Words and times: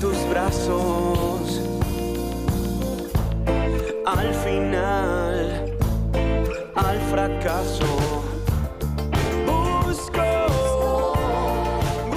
tus 0.00 0.28
brazos. 0.28 1.60
Al 4.04 4.34
final, 4.34 5.76
al 6.74 7.00
fracaso. 7.10 8.22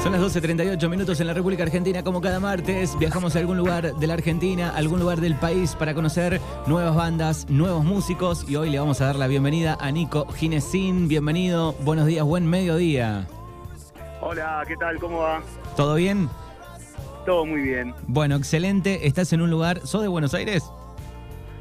Son 0.04 0.14
las 0.14 0.22
12.38 0.22 0.90
minutos 0.90 1.20
en 1.20 1.28
la 1.28 1.34
República 1.34 1.64
Argentina. 1.64 2.04
Como 2.04 2.22
cada 2.22 2.40
martes, 2.40 2.98
viajamos 2.98 3.36
a 3.36 3.40
algún 3.40 3.58
lugar 3.58 3.96
de 3.96 4.08
la 4.08 4.14
Argentina, 4.14 4.72
algún 4.76 5.00
lugar 5.00 5.20
del 5.20 5.36
país 5.36 5.76
para 5.76 5.94
conocer 5.94 6.40
nuevas 6.68 6.96
bandas, 6.96 7.50
nuevos 7.50 7.84
músicos. 7.84 8.46
Y 8.50 8.56
hoy 8.56 8.70
le 8.70 8.80
vamos 8.80 9.02
a 9.02 9.08
dar 9.08 9.18
la 9.18 9.28
bienvenida 9.28 9.78
a 9.80 9.92
Nico 9.92 10.26
Ginesín. 10.32 11.10
Bienvenido, 11.10 11.74
buenos 11.82 12.08
días, 12.08 12.26
buen 12.26 12.48
mediodía. 12.48 13.28
Hola, 14.22 14.64
¿qué 14.68 14.76
tal? 14.78 15.00
¿Cómo 15.00 15.20
va? 15.20 15.42
¿Todo 15.76 15.96
bien? 15.96 16.30
Todo 17.26 17.46
muy 17.46 17.62
bien. 17.62 17.94
Bueno, 18.08 18.36
excelente. 18.36 19.08
Estás 19.08 19.34
en 19.34 19.42
un 19.42 19.50
lugar. 19.50 19.82
¿Sos 19.86 20.02
de 20.02 20.08
Buenos 20.08 20.34
Aires? 20.34 20.64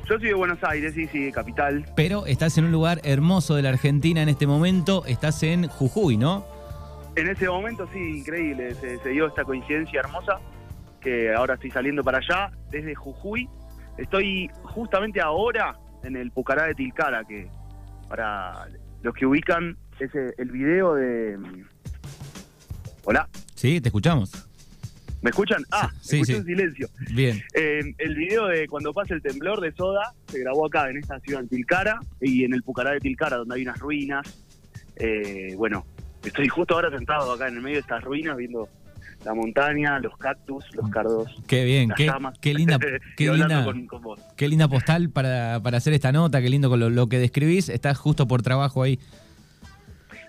Yo 0.08 0.18
soy 0.18 0.28
de 0.28 0.34
Buenos 0.34 0.58
Aires, 0.64 0.94
sí, 0.94 1.06
sí, 1.08 1.30
capital. 1.30 1.84
Pero 1.94 2.24
estás 2.24 2.56
en 2.56 2.64
un 2.64 2.72
lugar 2.72 2.98
hermoso 3.04 3.56
de 3.56 3.62
la 3.62 3.68
Argentina 3.68 4.22
en 4.22 4.30
este 4.30 4.46
momento. 4.46 5.04
Estás 5.04 5.42
en 5.42 5.68
Jujuy, 5.68 6.16
¿no? 6.16 6.46
En 7.14 7.28
ese 7.28 7.46
momento 7.46 7.86
sí, 7.92 8.20
increíble, 8.20 8.74
se, 8.74 9.06
dio 9.10 9.26
esta 9.26 9.44
coincidencia 9.44 10.00
hermosa, 10.00 10.40
que 11.02 11.34
ahora 11.34 11.54
estoy 11.54 11.70
saliendo 11.72 12.02
para 12.02 12.18
allá, 12.18 12.50
desde 12.70 12.94
Jujuy. 12.94 13.50
Estoy 13.98 14.50
justamente 14.62 15.20
ahora 15.20 15.76
en 16.02 16.16
el 16.16 16.30
Pucará 16.30 16.64
de 16.64 16.74
Tilcara, 16.74 17.24
que 17.24 17.50
para 18.08 18.66
los 19.02 19.14
que 19.14 19.26
ubican 19.26 19.76
es 19.98 20.10
el 20.14 20.50
video 20.50 20.94
de... 20.94 21.36
Hola. 23.04 23.28
Sí, 23.54 23.80
te 23.82 23.88
escuchamos. 23.88 24.47
¿Me 25.20 25.30
escuchan? 25.30 25.64
Ah, 25.70 25.90
sí, 26.00 26.20
escucho 26.20 26.42
silencio. 26.44 26.88
Bien. 27.12 27.42
Eh, 27.54 27.80
el 27.98 28.14
video 28.14 28.46
de 28.46 28.68
cuando 28.68 28.92
pasa 28.92 29.14
el 29.14 29.22
temblor 29.22 29.60
de 29.60 29.72
Soda 29.72 30.14
se 30.28 30.40
grabó 30.40 30.66
acá, 30.66 30.88
en 30.90 30.98
esta 30.98 31.18
ciudad, 31.20 31.42
en 31.42 31.48
Tilcara, 31.48 32.00
y 32.20 32.44
en 32.44 32.54
el 32.54 32.62
Pucará 32.62 32.92
de 32.92 33.00
Tilcara, 33.00 33.36
donde 33.36 33.56
hay 33.56 33.62
unas 33.62 33.78
ruinas. 33.78 34.44
Eh, 34.96 35.54
bueno, 35.56 35.84
Estoy 36.24 36.48
justo 36.48 36.74
ahora 36.74 36.90
sentado 36.90 37.32
acá 37.32 37.48
en 37.48 37.56
el 37.56 37.62
medio 37.62 37.76
de 37.76 37.80
estas 37.80 38.02
ruinas 38.02 38.36
viendo 38.36 38.68
la 39.24 39.34
montaña, 39.34 39.98
los 40.00 40.16
cactus, 40.16 40.64
los 40.74 40.88
cardos. 40.90 41.28
Qué 41.46 41.64
bien, 41.64 41.90
qué, 41.96 42.10
qué, 42.40 42.54
linda, 42.54 42.78
qué 43.16 43.32
linda, 43.32 43.66
qué 44.36 44.48
linda 44.48 44.68
postal 44.68 45.10
para, 45.10 45.60
para, 45.62 45.78
hacer 45.78 45.92
esta 45.92 46.12
nota, 46.12 46.40
qué 46.40 46.48
lindo 46.48 46.68
con 46.68 46.80
lo, 46.80 46.90
lo 46.90 47.08
que 47.08 47.18
describís. 47.18 47.68
Estás 47.68 47.98
justo 47.98 48.26
por 48.26 48.42
trabajo 48.42 48.82
ahí. 48.82 48.98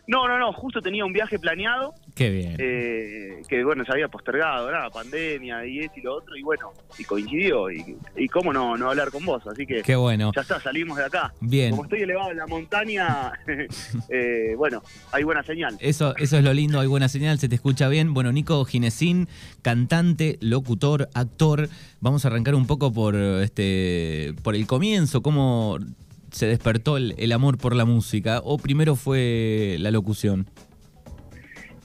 No, 0.09 0.27
no, 0.27 0.39
no, 0.39 0.51
justo 0.53 0.81
tenía 0.81 1.05
un 1.05 1.13
viaje 1.13 1.37
planeado. 1.37 1.93
Qué 2.15 2.31
bien. 2.31 2.55
Eh, 2.57 3.43
que 3.47 3.63
bueno, 3.63 3.85
se 3.85 3.91
había 3.91 4.07
postergado, 4.07 4.71
la 4.71 4.89
pandemia 4.89 5.63
y 5.67 5.81
esto 5.81 5.99
y 5.99 6.01
lo 6.01 6.15
otro, 6.15 6.35
y 6.35 6.41
bueno, 6.41 6.73
y 6.97 7.03
coincidió. 7.03 7.69
Y, 7.69 7.95
y, 8.17 8.27
cómo 8.27 8.51
no, 8.51 8.75
no 8.75 8.89
hablar 8.89 9.11
con 9.11 9.23
vos, 9.23 9.45
así 9.45 9.67
que. 9.67 9.83
Qué 9.83 9.95
bueno. 9.95 10.31
Ya 10.35 10.41
está, 10.41 10.59
salimos 10.59 10.97
de 10.97 11.05
acá. 11.05 11.31
Bien. 11.39 11.69
Como 11.69 11.83
estoy 11.83 12.01
elevado 12.01 12.31
en 12.31 12.37
la 12.37 12.47
montaña, 12.47 13.33
eh, 14.09 14.55
bueno, 14.57 14.81
hay 15.11 15.23
buena 15.23 15.43
señal. 15.43 15.77
Eso, 15.79 16.15
eso 16.17 16.37
es 16.37 16.43
lo 16.43 16.53
lindo, 16.53 16.79
hay 16.79 16.87
buena 16.87 17.07
señal, 17.07 17.37
se 17.37 17.47
te 17.47 17.53
escucha 17.53 17.87
bien. 17.87 18.15
Bueno, 18.15 18.31
Nico 18.31 18.65
Ginesín, 18.65 19.27
cantante, 19.61 20.39
locutor, 20.41 21.09
actor. 21.13 21.69
Vamos 22.01 22.25
a 22.25 22.29
arrancar 22.29 22.55
un 22.55 22.65
poco 22.65 22.91
por 22.91 23.15
este 23.15 24.33
por 24.41 24.55
el 24.55 24.65
comienzo, 24.65 25.21
cómo 25.21 25.77
se 26.31 26.47
despertó 26.47 26.97
el, 26.97 27.31
amor 27.31 27.57
por 27.57 27.75
la 27.75 27.85
música 27.85 28.41
o 28.43 28.57
primero 28.57 28.95
fue 28.95 29.77
la 29.79 29.91
locución? 29.91 30.47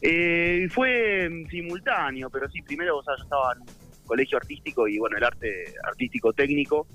Eh, 0.00 0.68
fue 0.70 1.28
simultáneo, 1.50 2.28
pero 2.30 2.48
sí, 2.50 2.60
primero 2.62 2.98
o 2.98 3.02
yo 3.02 3.22
estaba 3.22 3.54
en 3.54 3.64
colegio 4.06 4.36
artístico 4.38 4.86
y 4.86 4.98
bueno, 4.98 5.16
el 5.16 5.24
arte 5.24 5.74
artístico 5.82 6.32
técnico, 6.32 6.86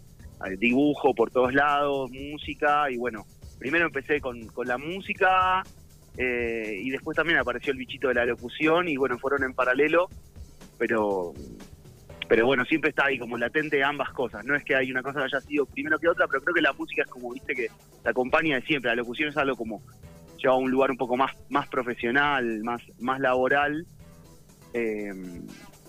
dibujo 0.57 1.13
por 1.13 1.31
todos 1.31 1.53
lados, 1.53 2.09
música 2.11 2.89
y 2.89 2.97
bueno, 2.97 3.25
primero 3.57 3.85
empecé 3.85 4.21
con, 4.21 4.47
la 4.65 4.77
música 4.77 5.63
eh, 6.17 6.79
y 6.81 6.89
después 6.89 7.15
también 7.15 7.39
apareció 7.39 7.71
el 7.73 7.77
bichito 7.77 8.07
de 8.07 8.15
la 8.15 8.25
locución 8.25 8.87
y 8.87 8.97
bueno, 8.97 9.17
fueron 9.17 9.43
en 9.43 9.53
paralelo, 9.53 10.07
pero 10.77 11.33
pero 12.29 12.45
bueno, 12.45 12.63
siempre 12.63 12.91
está 12.91 13.07
ahí 13.07 13.17
como 13.17 13.39
latente 13.39 13.83
ambas 13.83 14.11
cosas. 14.11 14.45
No 14.45 14.55
es 14.55 14.63
que 14.63 14.75
hay 14.75 14.91
una 14.91 15.01
cosa 15.01 15.19
que 15.19 15.25
haya 15.25 15.41
sido 15.41 15.65
primero 15.65 15.97
que 15.97 16.07
otra, 16.07 16.27
pero 16.27 16.43
creo 16.43 16.53
que 16.53 16.61
la 16.61 16.73
música 16.73 17.01
es 17.01 17.07
como, 17.07 17.33
viste, 17.33 17.55
que 17.55 17.69
te 18.03 18.09
acompaña 18.09 18.55
de 18.55 18.61
siempre. 18.61 18.91
La 18.91 18.95
locución 18.95 19.29
es 19.29 19.37
algo 19.37 19.55
como 19.55 19.81
lleva 20.37 20.53
a 20.53 20.57
un 20.57 20.69
lugar 20.69 20.91
un 20.91 20.97
poco 20.97 21.17
más, 21.17 21.31
más 21.49 21.67
profesional, 21.67 22.63
más, 22.63 22.83
más 22.99 23.19
laboral. 23.19 23.87
Eh, 24.75 25.11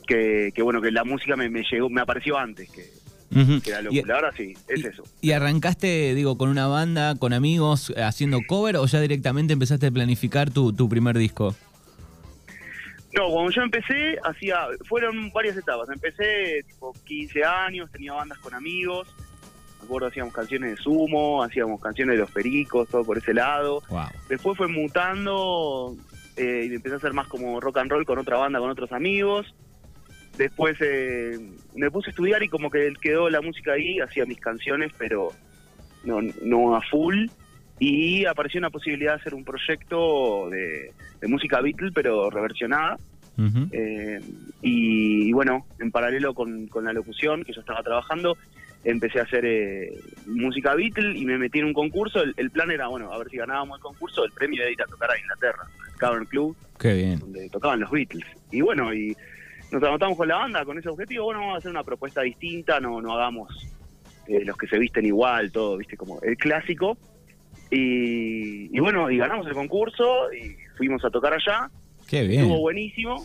que, 0.07 0.63
bueno, 0.63 0.81
que 0.81 0.91
la 0.91 1.05
música 1.05 1.37
me, 1.37 1.49
llegó, 1.71 1.91
me 1.91 2.01
apareció 2.01 2.37
antes 2.37 2.69
que, 2.71 3.71
la 3.71 3.83
locura. 3.83 4.15
Ahora 4.17 4.33
sí, 4.35 4.55
es 4.67 4.83
eso. 4.83 5.05
¿Y 5.21 5.33
arrancaste, 5.33 6.15
digo, 6.15 6.39
con 6.39 6.49
una 6.49 6.67
banda, 6.67 7.15
con 7.17 7.35
amigos, 7.35 7.93
haciendo 7.97 8.41
cover 8.49 8.79
o 8.79 8.87
ya 8.87 9.01
directamente 9.01 9.53
empezaste 9.53 9.89
a 9.89 9.91
planificar 9.91 10.51
tu, 10.51 10.73
tu 10.73 10.89
primer 10.89 11.19
disco? 11.19 11.55
No, 13.13 13.29
cuando 13.31 13.51
yo 13.51 13.63
empecé, 13.63 14.19
hacía, 14.23 14.69
fueron 14.89 15.33
varias 15.33 15.57
etapas. 15.57 15.89
Empecé 15.89 16.63
tipo 16.67 16.93
15 17.05 17.45
años, 17.45 17.91
tenía 17.91 18.13
bandas 18.13 18.39
con 18.39 18.55
amigos. 18.55 19.09
Me 19.79 19.85
acuerdo, 19.85 20.09
hacíamos 20.09 20.33
canciones 20.33 20.77
de 20.77 20.83
Sumo, 20.83 21.43
hacíamos 21.43 21.81
canciones 21.81 22.15
de 22.15 22.21
Los 22.21 22.31
Pericos, 22.31 22.89
todo 22.89 23.05
por 23.05 23.19
ese 23.19 23.35
lado. 23.35 23.83
Después 24.29 24.57
fue 24.57 24.69
mutando 24.69 25.97
eh, 26.37 26.69
y 26.71 26.75
empecé 26.75 26.95
a 26.95 26.99
hacer 26.99 27.13
más 27.13 27.27
como 27.27 27.61
rock 27.61 27.79
and 27.79 27.91
roll 27.91 28.05
con 28.05 28.19
otra 28.19 28.37
banda, 28.37 28.61
con 28.61 28.71
otros 28.71 28.93
amigos. 28.93 29.55
Después 30.37 30.77
eh, 30.81 31.39
me 31.75 31.91
puse 31.91 32.11
a 32.11 32.13
estudiar 32.13 32.43
y 32.43 32.49
como 32.49 32.71
que 32.71 32.93
quedó 33.01 33.29
la 33.29 33.41
música 33.41 33.73
ahí, 33.73 33.99
hacía 33.99 34.25
mis 34.25 34.39
canciones, 34.39 34.93
pero 34.97 35.33
no, 36.05 36.21
no 36.43 36.77
a 36.77 36.83
full 36.83 37.27
y 37.81 38.27
apareció 38.27 38.59
una 38.59 38.69
posibilidad 38.69 39.15
de 39.15 39.21
hacer 39.21 39.35
un 39.35 39.43
proyecto 39.43 40.51
de, 40.51 40.93
música 41.27 41.61
Beatle, 41.63 41.91
pero 41.93 42.31
reversionada. 42.31 42.97
Eh, 43.73 44.21
y, 44.61 45.33
bueno, 45.33 45.65
en 45.79 45.91
paralelo 45.91 46.35
con, 46.35 46.69
la 46.83 46.93
locución 46.93 47.43
que 47.43 47.55
yo 47.55 47.61
estaba 47.61 47.83
trabajando, 47.83 48.37
empecé 48.85 49.19
a 49.19 49.23
hacer 49.23 49.47
eh, 49.47 49.95
música 50.27 50.75
Beatle 50.75 51.19
y 51.19 51.25
me 51.25 51.39
metí 51.39 51.61
en 51.61 51.65
un 51.65 51.73
concurso. 51.73 52.23
El, 52.37 52.51
plan 52.51 52.71
era, 52.71 52.89
bueno, 52.89 53.11
a 53.11 53.17
ver 53.17 53.31
si 53.31 53.39
ganábamos 53.39 53.79
el 53.79 53.83
concurso, 53.83 54.27
el 54.27 54.33
premio 54.33 54.63
de 54.63 54.73
ir 54.73 54.83
a 54.83 54.87
tocar 54.87 55.11
a 55.11 55.19
Inglaterra, 55.19 55.63
el 55.91 55.97
Cavern 55.97 56.27
Club, 56.27 56.55
Qué 56.79 56.93
bien. 56.93 57.19
donde 57.19 57.49
tocaban 57.49 57.81
los 57.81 57.91
Beatles. 57.91 58.27
Y 58.53 58.61
bueno, 58.61 58.93
y 58.93 59.17
nos 59.73 59.83
anotamos 59.83 60.19
con 60.19 60.29
la 60.29 60.37
banda 60.37 60.67
con 60.67 60.79
ese 60.79 60.91
objetivo, 60.91 61.25
bueno, 61.25 61.41
vamos 61.41 61.55
a 61.55 61.59
hacer 61.61 61.71
una 61.71 61.83
propuesta 61.85 62.21
distinta, 62.21 62.79
no, 62.79 63.01
no 63.01 63.15
hagamos 63.15 63.49
eh, 64.27 64.45
los 64.45 64.59
que 64.59 64.67
se 64.67 64.79
visten 64.79 65.07
igual, 65.07 65.51
todo, 65.51 65.79
viste, 65.79 65.97
como 65.97 66.21
el 66.21 66.37
clásico. 66.37 66.99
Y, 67.71 68.79
bueno, 68.81 69.11
y 69.11 69.19
ganamos 69.19 69.47
el 69.47 69.55
concurso 69.55 70.33
y 70.33 70.57
fuimos 70.77 71.05
a 71.05 71.11
tocar 71.11 71.35
allá. 71.35 71.71
Qué 72.09 72.27
bien. 72.27 72.43
Estuvo 72.43 72.61
buenísimo. 72.61 73.25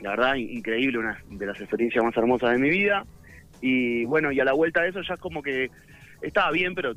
La 0.00 0.10
verdad, 0.10 0.34
increíble, 0.34 0.98
una 0.98 1.22
de 1.30 1.46
las 1.46 1.60
experiencias 1.60 2.02
más 2.02 2.16
hermosas 2.16 2.52
de 2.52 2.58
mi 2.58 2.70
vida. 2.70 3.04
Y 3.60 4.04
bueno, 4.06 4.32
y 4.32 4.40
a 4.40 4.44
la 4.44 4.52
vuelta 4.52 4.82
de 4.82 4.88
eso 4.88 5.00
ya 5.02 5.16
como 5.16 5.42
que 5.42 5.70
estaba 6.22 6.50
bien, 6.50 6.74
pero 6.74 6.94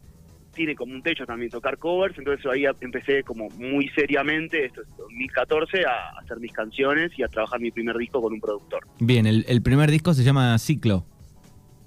tiene 0.53 0.75
como 0.75 0.94
un 0.94 1.01
techo 1.01 1.25
también 1.25 1.49
tocar 1.49 1.77
covers, 1.77 2.17
entonces 2.17 2.45
ahí 2.45 2.65
empecé 2.79 3.23
como 3.23 3.50
muy 3.50 3.89
seriamente, 3.89 4.65
esto 4.65 4.81
es 4.81 4.97
2014, 4.97 5.83
a 5.85 6.19
hacer 6.19 6.39
mis 6.39 6.53
canciones 6.53 7.11
y 7.17 7.23
a 7.23 7.27
trabajar 7.27 7.59
mi 7.59 7.71
primer 7.71 7.97
disco 7.97 8.21
con 8.21 8.33
un 8.33 8.39
productor. 8.39 8.85
Bien, 9.00 9.25
el, 9.25 9.61
primer 9.61 9.89
disco 9.89 10.13
se 10.13 10.23
llama 10.23 10.57
Ciclo. 10.59 11.05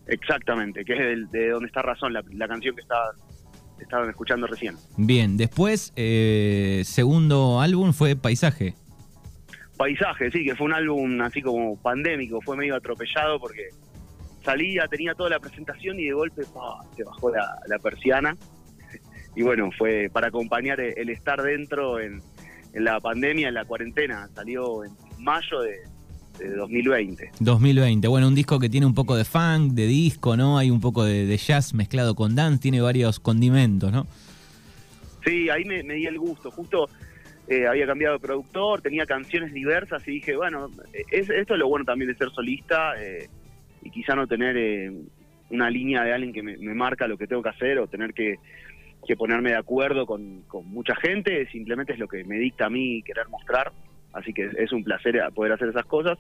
Exactamente, 0.08 0.84
que 0.84 0.92
es 0.92 1.30
de, 1.30 1.48
donde 1.50 1.66
está 1.66 1.82
Razón, 1.82 2.12
la, 2.12 2.22
la 2.32 2.48
canción 2.48 2.74
que 2.74 2.82
está 2.82 2.96
estaban 3.80 4.08
escuchando 4.10 4.46
recién. 4.46 4.76
Bien, 4.96 5.36
después, 5.36 5.92
eh, 5.96 6.82
segundo 6.84 7.60
álbum 7.60 7.92
fue 7.92 8.16
Paisaje. 8.16 8.74
Paisaje, 9.76 10.30
sí, 10.30 10.44
que 10.44 10.56
fue 10.56 10.66
un 10.66 10.72
álbum 10.72 11.20
así 11.20 11.42
como 11.42 11.76
pandémico, 11.76 12.40
fue 12.40 12.56
medio 12.56 12.76
atropellado 12.76 13.38
porque 13.38 13.68
salía, 14.42 14.86
tenía 14.88 15.14
toda 15.14 15.30
la 15.30 15.40
presentación 15.40 15.98
y 16.00 16.06
de 16.06 16.12
golpe 16.12 16.42
se 16.44 17.04
bajó 17.04 17.30
la, 17.30 17.78
persiana. 17.82 18.36
Y 19.38 19.42
bueno, 19.42 19.70
fue 19.76 20.08
para 20.10 20.28
acompañar 20.28 20.80
el 20.80 21.10
estar 21.10 21.42
dentro 21.42 22.00
en, 22.00 22.22
en 22.72 22.84
la 22.84 23.00
pandemia, 23.00 23.48
en 23.48 23.54
la 23.54 23.66
cuarentena. 23.66 24.28
Salió 24.34 24.82
en 24.82 24.92
mayo 25.18 25.60
de, 25.60 25.76
de 26.38 26.54
2020. 26.54 27.30
2020, 27.40 28.08
bueno, 28.08 28.28
un 28.28 28.34
disco 28.34 28.58
que 28.58 28.68
tiene 28.68 28.86
un 28.86 28.94
poco 28.94 29.16
de 29.16 29.24
funk, 29.24 29.72
de 29.72 29.86
disco, 29.86 30.36
¿no? 30.36 30.58
Hay 30.58 30.70
un 30.70 30.80
poco 30.80 31.04
de, 31.04 31.36
jazz 31.36 31.74
mezclado 31.74 32.14
con 32.14 32.34
dance, 32.34 32.60
tiene 32.60 32.80
varios 32.80 33.20
condimentos, 33.20 33.92
¿no? 33.92 34.06
Sí, 35.24 35.48
ahí 35.50 35.64
me, 35.64 35.82
di 35.82 36.06
el 36.06 36.18
gusto. 36.18 36.50
Justo 36.50 36.88
eh, 37.48 37.66
había 37.66 37.86
cambiado 37.86 38.14
de 38.14 38.20
productor, 38.20 38.80
tenía 38.80 39.06
canciones 39.06 39.52
diversas 39.52 40.06
y 40.06 40.12
dije, 40.12 40.36
bueno, 40.36 40.70
es, 41.10 41.28
esto 41.30 41.54
es 41.54 41.58
lo 41.58 41.68
bueno 41.68 41.84
también 41.84 42.10
de 42.10 42.16
ser 42.16 42.30
solista 42.30 42.94
eh, 43.00 43.28
y 43.82 43.90
quizá 43.90 44.14
no 44.14 44.26
tener 44.26 44.56
eh, 44.56 44.92
una 45.50 45.70
línea 45.70 46.04
de 46.04 46.12
alguien 46.12 46.32
que 46.32 46.42
me, 46.42 46.56
marca 46.74 47.08
lo 47.08 47.18
que 47.18 47.26
tengo 47.26 47.42
que 47.42 47.48
hacer 47.50 47.78
o 47.78 47.86
tener 47.88 48.12
que, 48.14 48.36
ponerme 49.16 49.50
de 49.50 49.56
acuerdo 49.56 50.04
con, 50.04 50.42
con 50.42 50.66
mucha 50.66 50.96
gente, 50.96 51.48
simplemente 51.50 51.92
es 51.92 51.98
lo 51.98 52.08
que 52.08 52.24
me 52.24 52.38
dicta 52.38 52.66
a 52.66 52.70
mí 52.70 53.02
querer 53.02 53.28
mostrar 53.28 53.72
así 54.16 54.32
que 54.32 54.50
es 54.56 54.72
un 54.72 54.82
placer 54.82 55.20
poder 55.34 55.52
hacer 55.52 55.68
esas 55.68 55.86
cosas. 55.86 56.18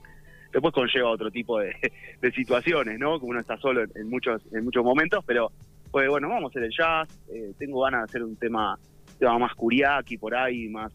después 0.52 0.72
conlleva 0.72 1.10
otro 1.10 1.30
tipo 1.30 1.58
de, 1.58 1.74
situaciones, 2.34 2.98
¿no? 2.98 3.18
Como 3.18 3.30
uno 3.30 3.40
está 3.40 3.56
solo 3.58 3.82
en, 3.82 4.08
muchos 4.08 4.42
en 4.52 4.64
muchos 4.64 4.84
momentos, 4.84 5.24
pero 5.26 5.50
pues 5.90 6.08
bueno, 6.08 6.28
vamos 6.28 6.44
a 6.44 6.48
hacer 6.48 6.64
el 6.64 6.72
jazz, 6.76 7.08
eh, 7.32 7.52
tengo 7.58 7.80
ganas 7.82 8.00
de 8.00 8.04
hacer 8.04 8.22
un 8.22 8.36
tema, 8.36 8.78
tema 9.18 9.38
más 9.38 9.54
curiaki 9.54 10.18
por 10.18 10.34
ahí, 10.34 10.68
más, 10.68 10.92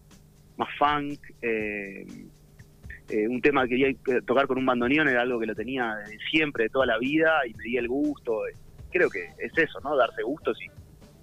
más 0.58 0.70
funk, 0.78 1.20
eh, 1.42 2.06
eh, 3.10 3.28
un 3.28 3.42
tema 3.42 3.64
que 3.68 3.76
quería 3.76 4.22
tocar 4.26 4.48
con 4.48 4.58
un 4.58 4.66
bandoneón 4.66 5.08
era 5.10 5.22
algo 5.22 5.40
que 5.40 5.46
lo 5.46 5.56
tenía 5.56 5.98
siempre, 6.30 6.66
de 6.66 6.70
toda 6.70 6.86
la 6.86 6.98
vida, 6.98 7.42
y 7.46 7.54
me 7.56 7.64
di 7.64 7.78
el 7.78 7.88
gusto. 7.88 8.44
Creo 8.90 9.10
que 9.10 9.32
es 9.38 9.58
eso, 9.58 9.80
¿no? 9.84 9.98
Darse 9.98 10.24
gustos 10.24 10.58
y 10.62 10.70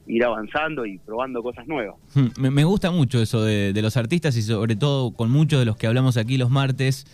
ir 0.09 0.25
avanzando 0.25 0.85
y 0.87 0.99
probando 0.99 1.43
cosas 1.43 1.67
nuevas. 1.69 1.97
Hmm, 2.15 2.29
Me, 2.41 2.51
me 2.51 2.65
gusta 2.65 2.91
mucho 2.91 3.21
eso 3.23 3.43
de, 3.43 3.73
de 3.73 3.83
los 3.83 3.97
artistas 3.97 4.37
y 4.37 4.43
sobre 4.43 4.75
todo 4.75 5.13
con 5.13 5.31
muchos 5.31 5.59
de 5.61 5.67
los 5.67 5.77
que 5.77 5.87
hablamos 5.87 6.17
aquí 6.17 6.37
los 6.39 6.51
martes, 6.51 7.07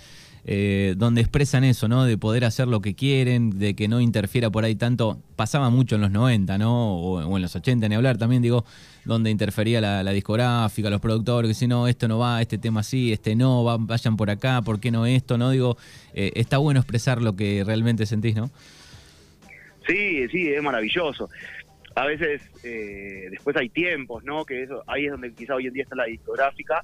eh, 0.47 0.95
donde 0.99 1.23
expresan 1.23 1.65
eso, 1.65 1.89
¿no? 1.89 2.05
De 2.05 2.19
poder 2.19 2.45
hacer 2.45 2.69
lo 2.69 2.81
que 2.83 2.95
quieren, 2.95 3.59
de 3.59 3.75
que 3.75 3.89
no 3.89 4.01
interfiera 4.01 4.51
por 4.51 4.65
ahí 4.65 4.75
tanto. 4.75 5.19
Pasaba 5.37 5.71
mucho 5.71 5.95
en 5.97 6.03
los 6.03 6.11
90, 6.11 6.59
¿no? 6.59 6.97
O, 6.99 7.25
o 7.27 7.37
en 7.37 7.43
los 7.43 7.57
80, 7.57 7.89
ni 7.89 7.95
hablar 7.95 8.19
también, 8.19 8.43
digo, 8.43 8.65
donde 9.07 9.31
interfería 9.31 9.81
la, 9.81 10.03
la 10.03 10.11
discográfica, 10.13 10.91
los 10.91 11.01
productores, 11.01 11.49
que 11.49 11.55
si 11.55 11.67
no, 11.67 11.89
esto 11.89 12.09
no 12.09 12.19
va, 12.19 12.43
este 12.43 12.59
tema 12.59 12.83
sí, 12.83 13.11
este 13.13 13.35
no, 13.35 13.65
va- 13.65 13.79
vayan 13.81 14.17
por 14.19 14.29
acá, 14.31 14.61
¿por 14.61 14.81
qué 14.81 14.91
no 14.91 15.07
esto? 15.07 15.39
¿No? 15.39 15.49
Digo, 15.51 15.79
eh, 16.13 16.31
está 16.35 16.59
bueno 16.59 16.79
expresar 16.79 17.23
lo 17.23 17.35
que 17.37 17.65
realmente 17.65 18.05
sentís, 18.05 18.37
¿no? 18.37 18.51
Sí, 19.87 20.27
sí, 20.29 20.49
es 20.49 20.63
maravilloso. 20.63 21.29
A 21.97 22.07
veces 22.07 22.43
eh, 22.65 23.29
después 23.31 23.57
hay 23.57 23.69
tiempos, 23.69 24.25
¿no? 24.25 24.45
Que 24.45 24.65
eso 24.65 24.83
ahí 24.87 25.05
es 25.07 25.13
donde 25.13 25.33
quizá 25.33 25.55
hoy 25.55 25.67
en 25.69 25.73
día 25.75 25.85
está 25.85 25.95
la 25.97 26.05
discográfica. 26.07 26.83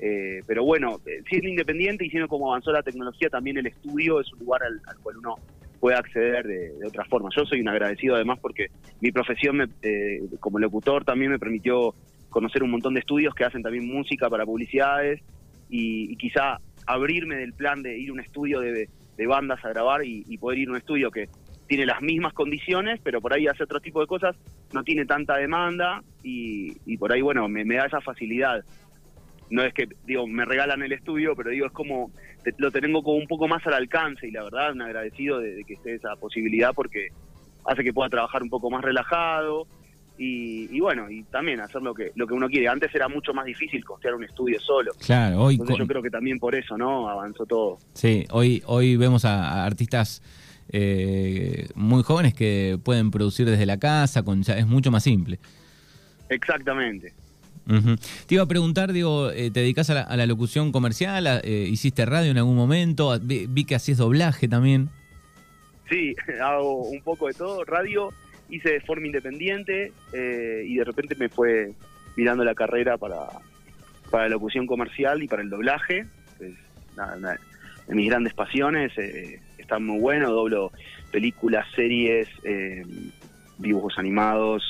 Eh, 0.00 0.42
pero 0.46 0.64
bueno, 0.64 0.98
eh, 1.06 1.22
siendo 1.28 1.48
independiente 1.48 2.04
y 2.06 2.10
siendo 2.10 2.26
como 2.26 2.48
avanzó 2.50 2.72
la 2.72 2.82
tecnología, 2.82 3.28
también 3.28 3.58
el 3.58 3.66
estudio 3.66 4.20
es 4.20 4.32
un 4.32 4.40
lugar 4.40 4.62
al, 4.62 4.80
al 4.86 4.98
cual 5.02 5.18
uno 5.18 5.34
puede 5.78 5.96
acceder 5.96 6.46
de, 6.46 6.70
de 6.78 6.86
otra 6.86 7.04
forma. 7.04 7.28
Yo 7.36 7.44
soy 7.44 7.60
un 7.60 7.68
agradecido 7.68 8.14
además 8.16 8.38
porque 8.40 8.68
mi 9.00 9.12
profesión 9.12 9.56
me- 9.58 9.66
eh, 9.82 10.20
como 10.40 10.58
locutor 10.58 11.04
también 11.04 11.30
me 11.30 11.38
permitió 11.38 11.94
conocer 12.28 12.62
un 12.62 12.70
montón 12.70 12.94
de 12.94 13.00
estudios 13.00 13.34
que 13.34 13.44
hacen 13.44 13.62
también 13.62 13.86
música 13.86 14.28
para 14.30 14.44
publicidades 14.46 15.20
y, 15.68 16.12
y 16.12 16.16
quizá 16.16 16.58
abrirme 16.86 17.36
del 17.36 17.52
plan 17.52 17.82
de 17.82 17.98
ir 17.98 18.10
a 18.10 18.12
un 18.14 18.20
estudio 18.20 18.60
de, 18.60 18.88
de 19.16 19.26
bandas 19.26 19.64
a 19.64 19.68
grabar 19.68 20.04
y 20.04 20.38
poder 20.38 20.58
ir 20.58 20.68
a 20.68 20.72
un 20.72 20.76
estudio 20.78 21.10
que 21.10 21.28
tiene 21.70 21.86
las 21.86 22.02
mismas 22.02 22.32
condiciones, 22.32 22.98
pero 23.00 23.20
por 23.20 23.32
ahí 23.32 23.46
hace 23.46 23.62
otro 23.62 23.78
tipo 23.78 24.00
de 24.00 24.08
cosas, 24.08 24.34
no 24.72 24.82
tiene 24.82 25.06
tanta 25.06 25.36
demanda 25.36 26.02
y, 26.24 26.76
y 26.84 26.96
por 26.96 27.12
ahí, 27.12 27.20
bueno, 27.22 27.48
me, 27.48 27.64
me 27.64 27.76
da 27.76 27.86
esa 27.86 28.00
facilidad. 28.00 28.64
No 29.50 29.62
es 29.62 29.72
que, 29.72 29.86
digo, 30.04 30.26
me 30.26 30.44
regalan 30.44 30.82
el 30.82 30.90
estudio, 30.90 31.36
pero 31.36 31.50
digo, 31.50 31.66
es 31.66 31.72
como, 31.72 32.10
te- 32.42 32.54
lo 32.58 32.72
tengo 32.72 33.04
como 33.04 33.18
un 33.18 33.28
poco 33.28 33.46
más 33.46 33.64
al 33.68 33.74
alcance 33.74 34.26
y 34.26 34.32
la 34.32 34.42
verdad, 34.42 34.72
un 34.72 34.82
agradecido 34.82 35.38
de, 35.38 35.54
de 35.54 35.64
que 35.64 35.74
esté 35.74 35.94
esa 35.94 36.16
posibilidad 36.16 36.74
porque 36.74 37.10
hace 37.64 37.84
que 37.84 37.92
pueda 37.92 38.10
trabajar 38.10 38.42
un 38.42 38.50
poco 38.50 38.68
más 38.68 38.82
relajado 38.82 39.68
y, 40.18 40.68
y 40.76 40.80
bueno, 40.80 41.08
y 41.08 41.22
también 41.22 41.60
hacer 41.60 41.82
lo 41.82 41.94
que, 41.94 42.10
lo 42.16 42.26
que 42.26 42.34
uno 42.34 42.48
quiere. 42.48 42.66
Antes 42.66 42.92
era 42.92 43.06
mucho 43.06 43.32
más 43.32 43.44
difícil 43.44 43.84
costear 43.84 44.16
un 44.16 44.24
estudio 44.24 44.58
solo. 44.58 44.90
Claro, 45.06 45.42
hoy... 45.44 45.54
Entonces 45.54 45.76
con- 45.76 45.84
yo 45.84 45.88
creo 45.88 46.02
que 46.02 46.10
también 46.10 46.40
por 46.40 46.56
eso, 46.56 46.76
¿no? 46.76 47.08
Avanzó 47.08 47.46
todo. 47.46 47.78
Sí, 47.94 48.24
hoy, 48.32 48.60
hoy 48.66 48.96
vemos 48.96 49.24
a, 49.24 49.52
a 49.62 49.66
artistas 49.66 50.20
eh, 50.72 51.68
muy 51.74 52.02
jóvenes 52.02 52.34
que 52.34 52.78
pueden 52.82 53.10
producir 53.10 53.48
desde 53.48 53.66
la 53.66 53.78
casa, 53.78 54.22
con, 54.22 54.42
ya 54.42 54.56
es 54.58 54.66
mucho 54.66 54.90
más 54.90 55.02
simple. 55.02 55.38
Exactamente. 56.28 57.12
Te 58.26 58.34
iba 58.34 58.42
a 58.42 58.48
preguntar, 58.48 58.92
digo, 58.92 59.30
eh, 59.30 59.50
¿te 59.52 59.60
dedicas 59.60 59.90
a 59.90 59.94
la, 59.94 60.00
a 60.02 60.16
la 60.16 60.26
locución 60.26 60.72
comercial? 60.72 61.26
A- 61.28 61.40
eh, 61.44 61.68
¿Hiciste 61.70 62.04
radio 62.04 62.30
en 62.32 62.38
algún 62.38 62.56
momento? 62.56 63.16
Vi, 63.20 63.46
vi 63.48 63.64
que 63.64 63.76
hacías 63.76 63.98
doblaje 63.98 64.48
también. 64.48 64.88
Sí, 65.88 66.14
hago 66.42 66.82
un 66.88 67.00
poco 67.02 67.28
de 67.28 67.34
todo. 67.34 67.64
Radio 67.64 68.10
hice 68.48 68.70
de 68.70 68.80
forma 68.80 69.06
independiente 69.06 69.92
eh, 70.12 70.64
y 70.66 70.76
de 70.76 70.84
repente 70.84 71.14
me 71.14 71.28
fue 71.28 71.72
mirando 72.16 72.42
la 72.42 72.54
carrera 72.56 72.98
para, 72.98 73.28
para 74.10 74.24
la 74.24 74.30
locución 74.30 74.66
comercial 74.66 75.22
y 75.22 75.28
para 75.28 75.42
el 75.42 75.50
doblaje. 75.50 76.06
Es 76.40 76.54
una, 76.94 77.14
una 77.16 77.30
de 77.86 77.94
mis 77.94 78.08
grandes 78.08 78.34
pasiones. 78.34 78.90
eh, 78.98 79.40
está 79.70 79.78
muy 79.78 80.00
bueno, 80.00 80.32
doblo 80.32 80.72
películas, 81.12 81.64
series, 81.76 82.28
eh, 82.42 82.82
dibujos 83.58 83.96
animados. 83.98 84.62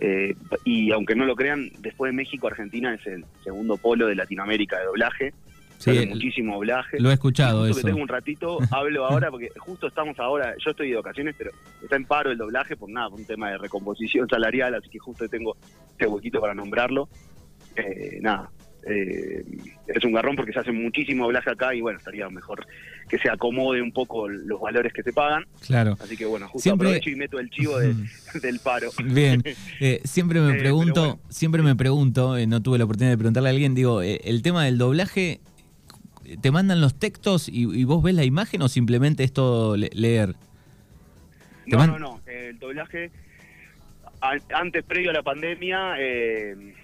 eh, 0.00 0.34
y 0.64 0.90
aunque 0.92 1.14
no 1.14 1.24
lo 1.24 1.34
crean, 1.36 1.70
después 1.78 2.10
de 2.10 2.16
México, 2.16 2.48
Argentina 2.48 2.92
es 2.92 3.06
el 3.06 3.24
segundo 3.44 3.76
polo 3.78 4.08
de 4.08 4.14
Latinoamérica 4.16 4.78
de 4.80 4.84
doblaje. 4.86 5.32
Sí, 5.78 5.90
el- 5.90 6.08
muchísimo 6.10 6.54
doblaje. 6.54 6.98
lo 7.00 7.10
he 7.10 7.14
escuchado 7.14 7.66
eso. 7.66 7.78
que 7.78 7.84
tengo 7.86 8.02
un 8.02 8.08
ratito, 8.08 8.58
hablo 8.72 9.06
ahora 9.06 9.30
porque 9.30 9.48
justo 9.58 9.86
estamos 9.86 10.18
ahora, 10.18 10.54
yo 10.62 10.70
estoy 10.72 10.90
de 10.90 10.96
vacaciones, 10.96 11.34
pero 11.38 11.50
está 11.82 11.96
en 11.96 12.04
paro 12.04 12.30
el 12.32 12.36
doblaje 12.38 12.76
por 12.76 12.90
nada, 12.90 13.08
por 13.10 13.20
un 13.20 13.26
tema 13.26 13.50
de 13.52 13.58
recomposición 13.58 14.28
salarial, 14.28 14.74
así 14.74 14.88
que 14.90 14.98
justo 14.98 15.26
tengo 15.28 15.56
este 15.92 16.06
huequito 16.06 16.40
para 16.40 16.52
nombrarlo. 16.54 17.08
Eh, 17.76 18.18
nada, 18.20 18.50
eh, 18.88 19.44
es 19.86 20.04
un 20.04 20.12
garrón 20.12 20.34
porque 20.36 20.52
se 20.52 20.60
hace 20.60 20.72
muchísimo 20.72 21.24
doblaje 21.24 21.50
acá 21.50 21.74
y 21.74 21.80
bueno, 21.80 21.98
estaría 21.98 22.28
mejor 22.28 22.66
que 23.08 23.18
se 23.18 23.30
acomode 23.30 23.80
un 23.82 23.92
poco 23.92 24.28
los 24.28 24.60
valores 24.60 24.92
que 24.92 25.02
se 25.02 25.12
pagan. 25.12 25.44
Claro. 25.64 25.96
Así 26.00 26.16
que 26.16 26.26
bueno, 26.26 26.48
justo 26.48 26.62
Siempre- 26.62 26.88
aprovecho 26.88 27.10
y 27.10 27.16
meto 27.16 27.38
el 27.38 27.48
chivo 27.50 27.78
de- 27.78 27.94
del 28.42 28.58
paro. 28.60 28.90
Bien, 29.04 29.42
Eh, 29.80 30.00
siempre 30.04 30.40
me 30.40 30.56
Eh, 30.56 30.58
pregunto, 30.58 31.00
bueno. 31.00 31.18
siempre 31.28 31.62
me 31.62 31.76
pregunto, 31.76 32.36
eh, 32.36 32.46
no 32.46 32.60
tuve 32.62 32.78
la 32.78 32.84
oportunidad 32.84 33.12
de 33.12 33.18
preguntarle 33.18 33.48
a 33.48 33.52
alguien, 33.52 33.74
digo, 33.74 34.02
eh, 34.02 34.20
el 34.24 34.42
tema 34.42 34.64
del 34.64 34.76
doblaje, 34.78 35.40
¿te 36.40 36.50
mandan 36.50 36.80
los 36.80 36.94
textos 36.98 37.48
y, 37.48 37.62
y 37.72 37.84
vos 37.84 38.02
ves 38.02 38.14
la 38.16 38.24
imagen 38.24 38.60
o 38.62 38.68
simplemente 38.68 39.22
es 39.22 39.32
todo 39.32 39.76
le- 39.76 39.90
leer? 39.92 40.34
¿Te 41.64 41.72
No, 41.72 41.78
man- 41.78 41.90
no, 41.92 41.98
no. 41.98 42.20
El 42.26 42.58
doblaje, 42.58 43.10
antes, 44.52 44.84
previo 44.84 45.10
a 45.10 45.12
la 45.12 45.22
pandemia, 45.22 45.94
eh, 45.98 46.74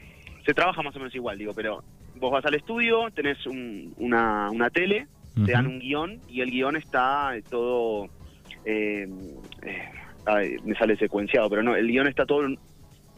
se 0.46 0.54
trabaja 0.54 0.82
más 0.82 0.94
o 0.94 0.98
menos 0.98 1.14
igual, 1.14 1.38
digo, 1.38 1.52
pero 1.54 1.82
vos 2.20 2.30
vas 2.30 2.44
al 2.44 2.54
estudio, 2.54 3.10
tenés 3.14 3.44
un- 3.46 3.92
una, 3.96 4.50
una 4.50 4.70
tele, 4.70 5.06
te 5.46 5.52
dan 5.52 5.66
un 5.66 5.78
guion 5.78 6.20
y 6.28 6.40
el 6.40 6.50
guion 6.50 6.76
está 6.76 7.36
eh, 7.36 7.42
todo. 7.48 8.06
eh, 8.64 9.08
eh, 9.62 10.56
me 10.64 10.74
sale 10.76 10.96
secuenciado, 10.96 11.48
pero 11.50 11.62
no, 11.62 11.74
el 11.74 11.86
guion 11.88 12.06
está 12.06 12.24
todo 12.26 12.46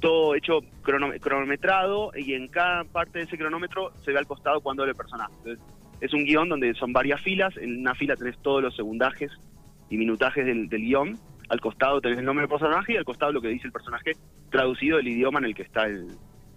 todo 0.01 0.35
hecho 0.35 0.61
crono- 0.83 1.19
cronometrado 1.21 2.13
y 2.15 2.35
en 2.35 2.49
cada 2.49 2.85
parte 2.85 3.19
de 3.21 3.25
ese 3.25 3.39
cronómetro 3.39 3.91
se 4.05 4.13
ve 4.13 4.19
al 4.19 4.27
costado 4.27 4.61
cuando 4.61 4.85
el 4.85 4.95
personaje. 4.95 5.33
Entonces, 5.39 5.65
es 6.01 6.13
un 6.13 6.25
guion 6.25 6.49
donde 6.49 6.75
son 6.75 6.93
varias 6.93 7.23
filas, 7.23 7.57
en 7.57 7.81
una 7.81 7.95
fila 7.95 8.15
tenés 8.17 8.37
todos 8.43 8.63
los 8.63 8.75
segundajes 8.77 9.31
y 9.89 9.97
minutajes 9.97 10.45
del, 10.45 10.69
del 10.69 10.83
guion, 10.83 11.19
al 11.49 11.61
costado 11.61 12.01
tenés 12.01 12.19
el 12.19 12.25
nombre 12.25 12.43
del 12.43 12.51
personaje 12.51 12.93
y 12.93 12.97
al 12.97 13.05
costado 13.05 13.33
lo 13.33 13.41
que 13.41 13.49
dice 13.49 13.67
el 13.67 13.73
personaje 13.73 14.13
traducido 14.51 14.99
del 14.99 15.09
idioma 15.09 15.39
en 15.39 15.47
el 15.47 15.55
que 15.55 15.63
está 15.63 15.85
el, 15.85 16.09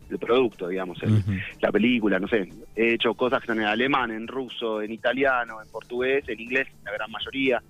el 0.10 0.18
producto, 0.20 0.68
digamos, 0.68 1.02
el- 1.04 1.24
la 1.62 1.72
película, 1.72 2.20
no 2.20 2.28
sé. 2.28 2.50
He 2.76 2.94
hecho 2.94 3.14
cosas 3.14 3.40
que 3.40 3.46
están 3.46 3.60
en 3.60 3.66
alemán, 3.68 4.12
en 4.12 4.28
ruso, 4.28 4.82
en 4.82 4.92
italiano, 4.92 5.62
en 5.62 5.70
portugués, 5.70 6.24
en 6.28 6.40
inglés, 6.40 6.68
la 6.86 6.92
gran 6.94 7.12
mayoría. 7.12 7.62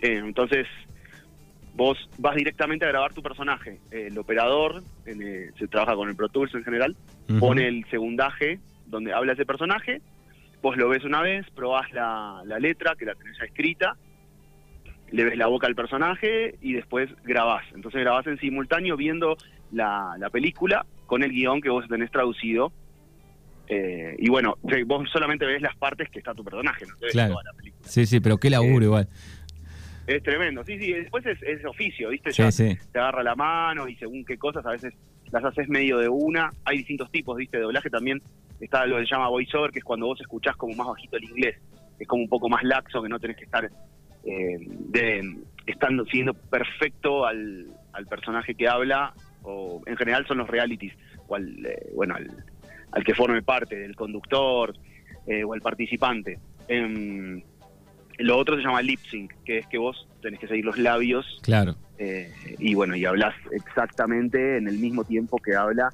Eh, 0.00 0.20
entonces, 0.24 0.66
vos 1.74 1.98
vas 2.18 2.34
directamente 2.36 2.84
a 2.84 2.88
grabar 2.88 3.12
tu 3.12 3.22
personaje. 3.22 3.78
Eh, 3.90 4.06
el 4.10 4.18
operador, 4.18 4.82
en, 5.04 5.22
eh, 5.22 5.50
se 5.58 5.68
trabaja 5.68 5.94
con 5.94 6.08
el 6.08 6.16
Pro 6.16 6.28
Tools 6.28 6.54
en 6.54 6.64
general, 6.64 6.96
pone 7.40 7.68
el 7.68 7.84
segundaje 7.90 8.58
donde 8.86 9.12
habla 9.12 9.32
ese 9.34 9.44
personaje, 9.44 10.00
vos 10.62 10.76
lo 10.76 10.88
ves 10.88 11.04
una 11.04 11.20
vez, 11.20 11.44
probás 11.54 11.92
la, 11.92 12.40
la 12.46 12.58
letra, 12.58 12.94
que 12.96 13.04
la 13.04 13.14
tenés 13.14 13.36
ya 13.38 13.44
escrita, 13.44 13.96
le 15.10 15.24
ves 15.24 15.36
la 15.36 15.46
boca 15.48 15.66
al 15.66 15.74
personaje 15.74 16.54
y 16.62 16.72
después 16.72 17.10
grabás. 17.24 17.64
Entonces 17.74 18.00
grabás 18.00 18.26
en 18.26 18.38
simultáneo 18.38 18.96
viendo 18.96 19.36
la, 19.72 20.14
la 20.18 20.30
película 20.30 20.84
con 21.06 21.22
el 21.22 21.30
guion 21.30 21.60
que 21.60 21.70
vos 21.70 21.86
tenés 21.88 22.10
traducido. 22.10 22.72
Eh, 23.68 24.14
y 24.18 24.28
bueno, 24.28 24.56
vos 24.86 25.08
solamente 25.10 25.44
ves 25.44 25.60
las 25.60 25.74
partes 25.76 26.08
que 26.10 26.18
está 26.20 26.34
tu 26.34 26.44
personaje, 26.44 26.84
no 26.86 26.96
te 26.98 27.06
ves 27.06 27.12
Claro. 27.12 27.32
toda 27.32 27.44
la 27.44 27.52
película. 27.52 27.88
Sí, 27.88 28.06
sí, 28.06 28.20
pero 28.20 28.38
qué 28.38 28.48
laburo 28.50 28.82
Eh, 28.82 28.84
igual. 28.84 29.08
Es 30.06 30.22
tremendo, 30.22 30.62
sí, 30.64 30.78
sí, 30.78 30.92
después 30.92 31.26
es, 31.26 31.42
es 31.42 31.64
oficio, 31.64 32.10
¿viste? 32.10 32.30
Sí, 32.30 32.42
Ya 32.42 32.52
sí. 32.52 32.78
te 32.92 32.98
agarra 33.00 33.24
la 33.24 33.34
mano 33.34 33.88
y 33.88 33.96
según 33.96 34.24
qué 34.24 34.38
cosas 34.38 34.64
a 34.64 34.70
veces 34.70 34.94
las 35.32 35.44
haces 35.44 35.68
medio 35.68 35.98
de 35.98 36.08
una. 36.08 36.52
Hay 36.64 36.78
distintos 36.78 37.10
tipos, 37.10 37.36
¿viste? 37.36 37.56
De 37.56 37.64
doblaje 37.64 37.90
también 37.90 38.22
está 38.60 38.86
lo 38.86 38.96
que 38.98 39.02
se 39.06 39.10
llama 39.12 39.28
voiceover, 39.28 39.72
que 39.72 39.80
es 39.80 39.84
cuando 39.84 40.06
vos 40.06 40.20
escuchás 40.20 40.54
como 40.56 40.76
más 40.76 40.86
bajito 40.86 41.16
el 41.16 41.24
inglés. 41.24 41.56
Es 41.98 42.06
como 42.06 42.22
un 42.22 42.28
poco 42.28 42.48
más 42.48 42.62
laxo, 42.62 43.02
que 43.02 43.08
no 43.08 43.18
tenés 43.18 43.36
que 43.36 43.44
estar 43.46 43.64
eh, 43.64 44.56
de, 44.60 45.38
estando 45.66 46.04
siendo 46.04 46.34
perfecto 46.34 47.26
al, 47.26 47.66
al 47.92 48.06
personaje 48.06 48.54
que 48.54 48.68
habla, 48.68 49.12
o 49.46 49.82
en 49.86 49.96
general 49.96 50.26
son 50.26 50.38
los 50.38 50.48
realities, 50.48 50.92
o 51.28 51.36
al, 51.36 51.64
eh, 51.64 51.90
bueno, 51.94 52.14
al, 52.16 52.30
al 52.92 53.04
que 53.04 53.14
forme 53.14 53.42
parte, 53.42 53.76
del 53.76 53.94
conductor 53.96 54.74
eh, 55.26 55.44
o 55.44 55.52
al 55.54 55.60
participante. 55.60 56.38
Em, 56.68 57.42
lo 58.18 58.36
otro 58.38 58.56
se 58.56 58.62
llama 58.62 58.82
lip 58.82 59.00
sync, 59.10 59.32
que 59.44 59.58
es 59.58 59.66
que 59.66 59.78
vos 59.78 60.08
tenés 60.22 60.40
que 60.40 60.48
seguir 60.48 60.64
los 60.64 60.78
labios 60.78 61.38
Claro. 61.42 61.76
eh, 61.98 62.32
y 62.58 62.74
bueno, 62.74 62.96
y 62.96 63.04
hablas 63.04 63.34
exactamente 63.52 64.56
en 64.56 64.68
el 64.68 64.78
mismo 64.78 65.04
tiempo 65.04 65.38
que 65.38 65.54
habla 65.54 65.90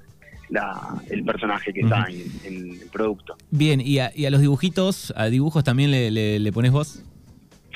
la, 0.48 0.78
el 1.10 1.24
personaje 1.24 1.72
que 1.72 1.80
está 1.80 2.06
en, 2.08 2.22
en 2.44 2.70
el 2.80 2.88
producto. 2.90 3.36
Bien, 3.50 3.80
¿y 3.80 3.98
a, 3.98 4.12
y 4.14 4.26
a 4.26 4.30
los 4.30 4.40
dibujitos, 4.40 5.12
a 5.16 5.26
dibujos 5.26 5.64
también 5.64 5.90
le, 5.90 6.10
le, 6.10 6.38
le 6.38 6.52
pones 6.52 6.70
vos? 6.72 7.02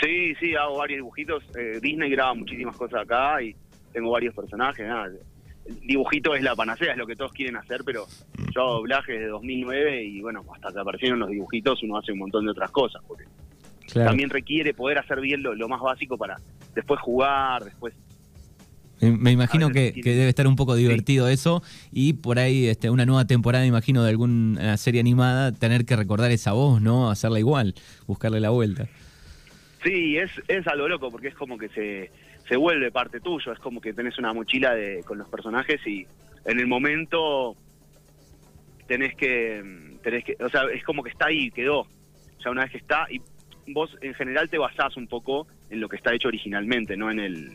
Sí, 0.00 0.34
sí, 0.38 0.54
hago 0.54 0.76
varios 0.78 0.98
dibujitos. 0.98 1.42
Eh, 1.58 1.78
Disney 1.82 2.10
graba 2.10 2.34
muchísimas 2.34 2.76
cosas 2.76 3.02
acá 3.02 3.42
y 3.42 3.56
tengo 3.92 4.10
varios 4.10 4.34
personajes. 4.34 4.86
Nada. 4.86 5.08
Dibujito 5.82 6.34
es 6.34 6.42
la 6.42 6.54
panacea, 6.54 6.92
es 6.92 6.98
lo 6.98 7.06
que 7.06 7.16
todos 7.16 7.32
quieren 7.32 7.56
hacer, 7.56 7.82
pero 7.84 8.06
yo 8.54 8.60
hago 8.60 8.72
doblaje 8.74 9.12
desde 9.12 9.26
2009 9.28 10.04
y 10.04 10.20
bueno, 10.20 10.44
hasta 10.54 10.72
que 10.72 10.78
aparecieron 10.80 11.18
los 11.18 11.28
dibujitos 11.28 11.82
uno 11.82 11.98
hace 11.98 12.12
un 12.12 12.18
montón 12.18 12.44
de 12.44 12.50
otras 12.52 12.70
cosas, 12.70 13.02
porque 13.06 13.24
Claro. 13.88 14.10
también 14.10 14.30
requiere 14.30 14.74
poder 14.74 14.98
hacer 14.98 15.20
bien 15.20 15.42
lo, 15.44 15.54
lo 15.54 15.68
más 15.68 15.80
básico 15.80 16.18
para 16.18 16.36
después 16.74 17.00
jugar, 17.00 17.64
después... 17.64 17.94
Me- 19.00 19.30
imagino 19.30 19.70
que, 19.70 19.92
que 19.92 20.10
debe 20.14 20.28
estar 20.30 20.46
un 20.46 20.56
poco 20.56 20.74
divertido 20.74 21.28
eso 21.28 21.62
y 21.92 22.14
por 22.14 22.38
ahí 22.38 22.66
este, 22.66 22.88
una 22.90 23.04
nueva 23.06 23.26
temporada, 23.26 23.64
imagino, 23.66 24.02
de 24.02 24.10
alguna 24.10 24.76
serie 24.78 25.00
animada, 25.00 25.52
tener 25.52 25.84
que 25.84 25.94
recordar 25.96 26.30
esa 26.32 26.52
voz, 26.52 26.80
¿no? 26.80 27.10
Hacerla 27.10 27.38
igual, 27.38 27.74
buscarle 28.06 28.40
la 28.40 28.50
vuelta. 28.50 28.88
Sí, 29.84 30.16
es, 30.16 30.30
es 30.48 30.66
algo 30.66 30.88
loco 30.88 31.10
porque 31.10 31.28
es 31.28 31.34
como 31.34 31.56
que 31.58 31.68
se, 31.68 32.10
se 32.48 32.56
vuelve 32.56 32.90
parte 32.90 33.20
tuyo, 33.20 33.52
es 33.52 33.58
como 33.58 33.80
que 33.80 33.92
tenés 33.92 34.18
una 34.18 34.32
mochila 34.32 34.74
de, 34.74 35.02
con 35.04 35.18
los 35.18 35.28
personajes 35.28 35.84
y 35.86 36.06
en 36.44 36.60
el 36.60 36.66
momento 36.66 37.56
tenés 38.86 39.14
que, 39.16 39.62
tenés 40.02 40.24
que, 40.24 40.36
o 40.40 40.48
sea, 40.48 40.62
es 40.72 40.84
como 40.84 41.02
que 41.02 41.10
está 41.10 41.26
ahí, 41.26 41.50
quedó, 41.50 41.86
ya 42.44 42.50
una 42.50 42.62
vez 42.62 42.70
que 42.70 42.78
está 42.78 43.06
y 43.10 43.20
vos 43.72 43.96
en 44.00 44.14
general 44.14 44.48
te 44.48 44.58
basás 44.58 44.96
un 44.96 45.08
poco 45.08 45.46
en 45.70 45.80
lo 45.80 45.88
que 45.88 45.96
está 45.96 46.14
hecho 46.14 46.28
originalmente, 46.28 46.96
no 46.96 47.10
en 47.10 47.18
el, 47.18 47.50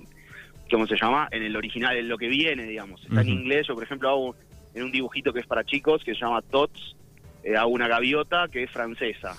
¿cómo 0.70 0.86
se 0.88 0.98
llama? 0.98 1.30
En 1.32 1.44
el 1.44 1.56
original, 1.56 1.96
en 1.96 2.10
lo 2.10 2.18
que 2.18 2.28
viene, 2.28 2.64
digamos. 2.64 3.02
Está 3.04 3.22
en 3.22 3.30
inglés, 3.30 3.68
yo 3.68 3.76
por 3.76 3.84
ejemplo 3.84 4.10
hago 4.10 4.36
en 4.74 4.84
un 4.84 4.92
dibujito 4.92 5.32
que 5.32 5.40
es 5.40 5.48
para 5.48 5.64
chicos, 5.64 6.04
que 6.04 6.14
se 6.14 6.20
llama 6.20 6.42
Tots, 6.42 6.98
eh, 7.44 7.56
hago 7.56 7.70
una 7.70 7.88
gaviota 7.88 8.48
que 8.52 8.64
es 8.64 8.72
francesa. 8.72 9.36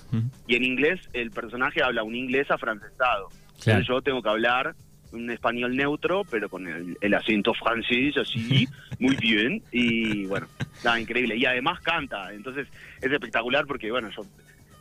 Y 0.46 0.56
en 0.56 0.64
inglés 0.64 1.00
el 1.12 1.30
personaje 1.30 1.82
habla 1.82 2.02
un 2.02 2.14
inglés 2.14 2.50
afrancesado. 2.50 3.28
Claro. 3.28 3.80
Entonces 3.80 3.86
yo 3.86 4.00
tengo 4.00 4.22
que 4.22 4.28
hablar 4.28 4.74
un 5.12 5.30
español 5.30 5.76
neutro, 5.76 6.24
pero 6.30 6.48
con 6.48 6.66
el, 6.66 6.96
el 7.00 7.14
acento 7.14 7.54
francés 7.54 8.16
así, 8.16 8.66
muy 8.98 9.16
bien. 9.16 9.62
Y 9.72 10.26
bueno, 10.26 10.46
nada, 10.84 11.00
increíble. 11.00 11.36
Y 11.36 11.44
además 11.46 11.80
canta, 11.80 12.32
entonces 12.32 12.66
es 13.00 13.12
espectacular 13.12 13.66
porque, 13.66 13.90
bueno, 13.90 14.10
yo 14.10 14.24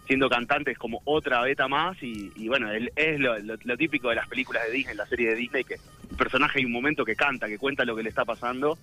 siendo 0.08 0.30
cantante 0.30 0.72
es 0.72 0.78
como 0.78 1.02
otra 1.06 1.42
beta 1.42 1.68
más 1.68 2.02
y, 2.04 2.32
y 2.36 2.48
bueno, 2.50 2.70
él, 2.72 2.92
es 2.96 3.20
lo, 3.20 3.38
lo- 3.40 3.56
lo 3.64 3.78
típico 3.78 4.10
de 4.10 4.16
las 4.16 4.28
películas 4.28 4.64
de 4.66 4.72
Disney, 4.72 4.96
la 4.96 5.06
serie 5.06 5.30
de 5.30 5.36
Disney, 5.36 5.64
que 5.64 5.76
el 5.76 6.18
personaje 6.18 6.60
hay 6.60 6.66
un 6.66 6.72
momento 6.74 7.06
que 7.06 7.16
canta, 7.16 7.48
que 7.48 7.58
cuenta 7.58 7.86
lo 7.86 7.96
que 7.96 8.04
le 8.04 8.10
está 8.10 8.26
pasando. 8.26 8.78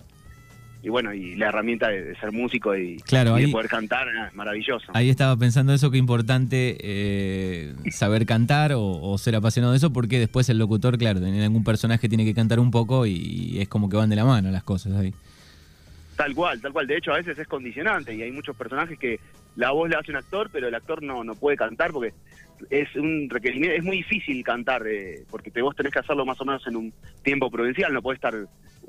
Y 0.81 0.87
bueno, 0.89 1.13
y 1.13 1.35
la 1.35 1.49
herramienta 1.49 1.89
de, 1.89 2.15
ser 2.15 2.31
músico 2.31 2.75
y, 2.75 2.97
Claro, 2.97 3.31
y 3.37 3.41
de 3.41 3.45
ahí- 3.47 3.51
poder 3.51 3.67
cantar, 3.67 4.07
es 4.07 4.33
maravilloso. 4.33 4.91
Ahí 4.93 5.09
estaba 5.09 5.35
pensando 5.35 5.73
eso, 5.73 5.91
que 5.91 5.97
importante 5.97 6.77
eh, 6.79 7.73
saber 7.91 8.25
cantar 8.25 8.71
o, 8.73 8.81
o 8.83 9.17
ser 9.17 9.35
apasionado 9.35 9.73
de 9.73 9.77
eso, 9.77 9.91
porque 9.91 10.19
después 10.19 10.47
el 10.49 10.57
locutor, 10.57 10.97
claro, 10.97 11.19
en 11.19 11.41
algún 11.41 11.65
personaje 11.65 12.07
tiene 12.07 12.23
que 12.23 12.33
cantar 12.33 12.59
un 12.59 12.71
poco 12.71 13.05
y 13.05 13.59
es 13.59 13.67
como 13.67 13.89
que 13.89 13.97
van 13.97 14.09
de 14.09 14.15
la 14.15 14.23
mano 14.25 14.51
las 14.51 14.63
cosas 14.63 14.95
ahí. 14.95 15.13
Tal 16.15 16.33
cual, 16.35 16.61
tal 16.61 16.73
cual. 16.73 16.87
De 16.87 16.97
hecho, 16.97 17.13
a 17.13 17.17
veces 17.17 17.37
es 17.37 17.47
condicionante 17.47 18.13
y 18.13 18.21
hay 18.21 18.31
muchos 18.31 18.55
personajes 18.55 18.97
que 18.99 19.19
la 19.55 19.71
voz 19.71 19.89
la 19.89 19.99
hace 19.99 20.11
un 20.11 20.17
actor, 20.17 20.49
pero 20.51 20.67
el 20.67 20.75
actor 20.75 21.03
no, 21.03 21.23
no 21.23 21.35
puede 21.35 21.57
cantar 21.57 21.91
porque 21.91 22.13
es 22.69 22.93
un 22.95 23.29
requerimiento, 23.29 23.75
es 23.75 23.83
muy 23.83 23.97
difícil 23.97 24.43
cantar, 24.43 24.85
eh, 24.87 25.23
porque 25.29 25.49
te, 25.51 25.61
vos 25.61 25.75
tenés 25.75 25.93
que 25.93 25.99
hacerlo 25.99 26.25
más 26.25 26.39
o 26.41 26.45
menos 26.45 26.65
en 26.67 26.75
un 26.75 26.93
tiempo 27.23 27.49
prudencial, 27.49 27.93
no 27.93 28.01
podés 28.01 28.17
estar 28.17 28.33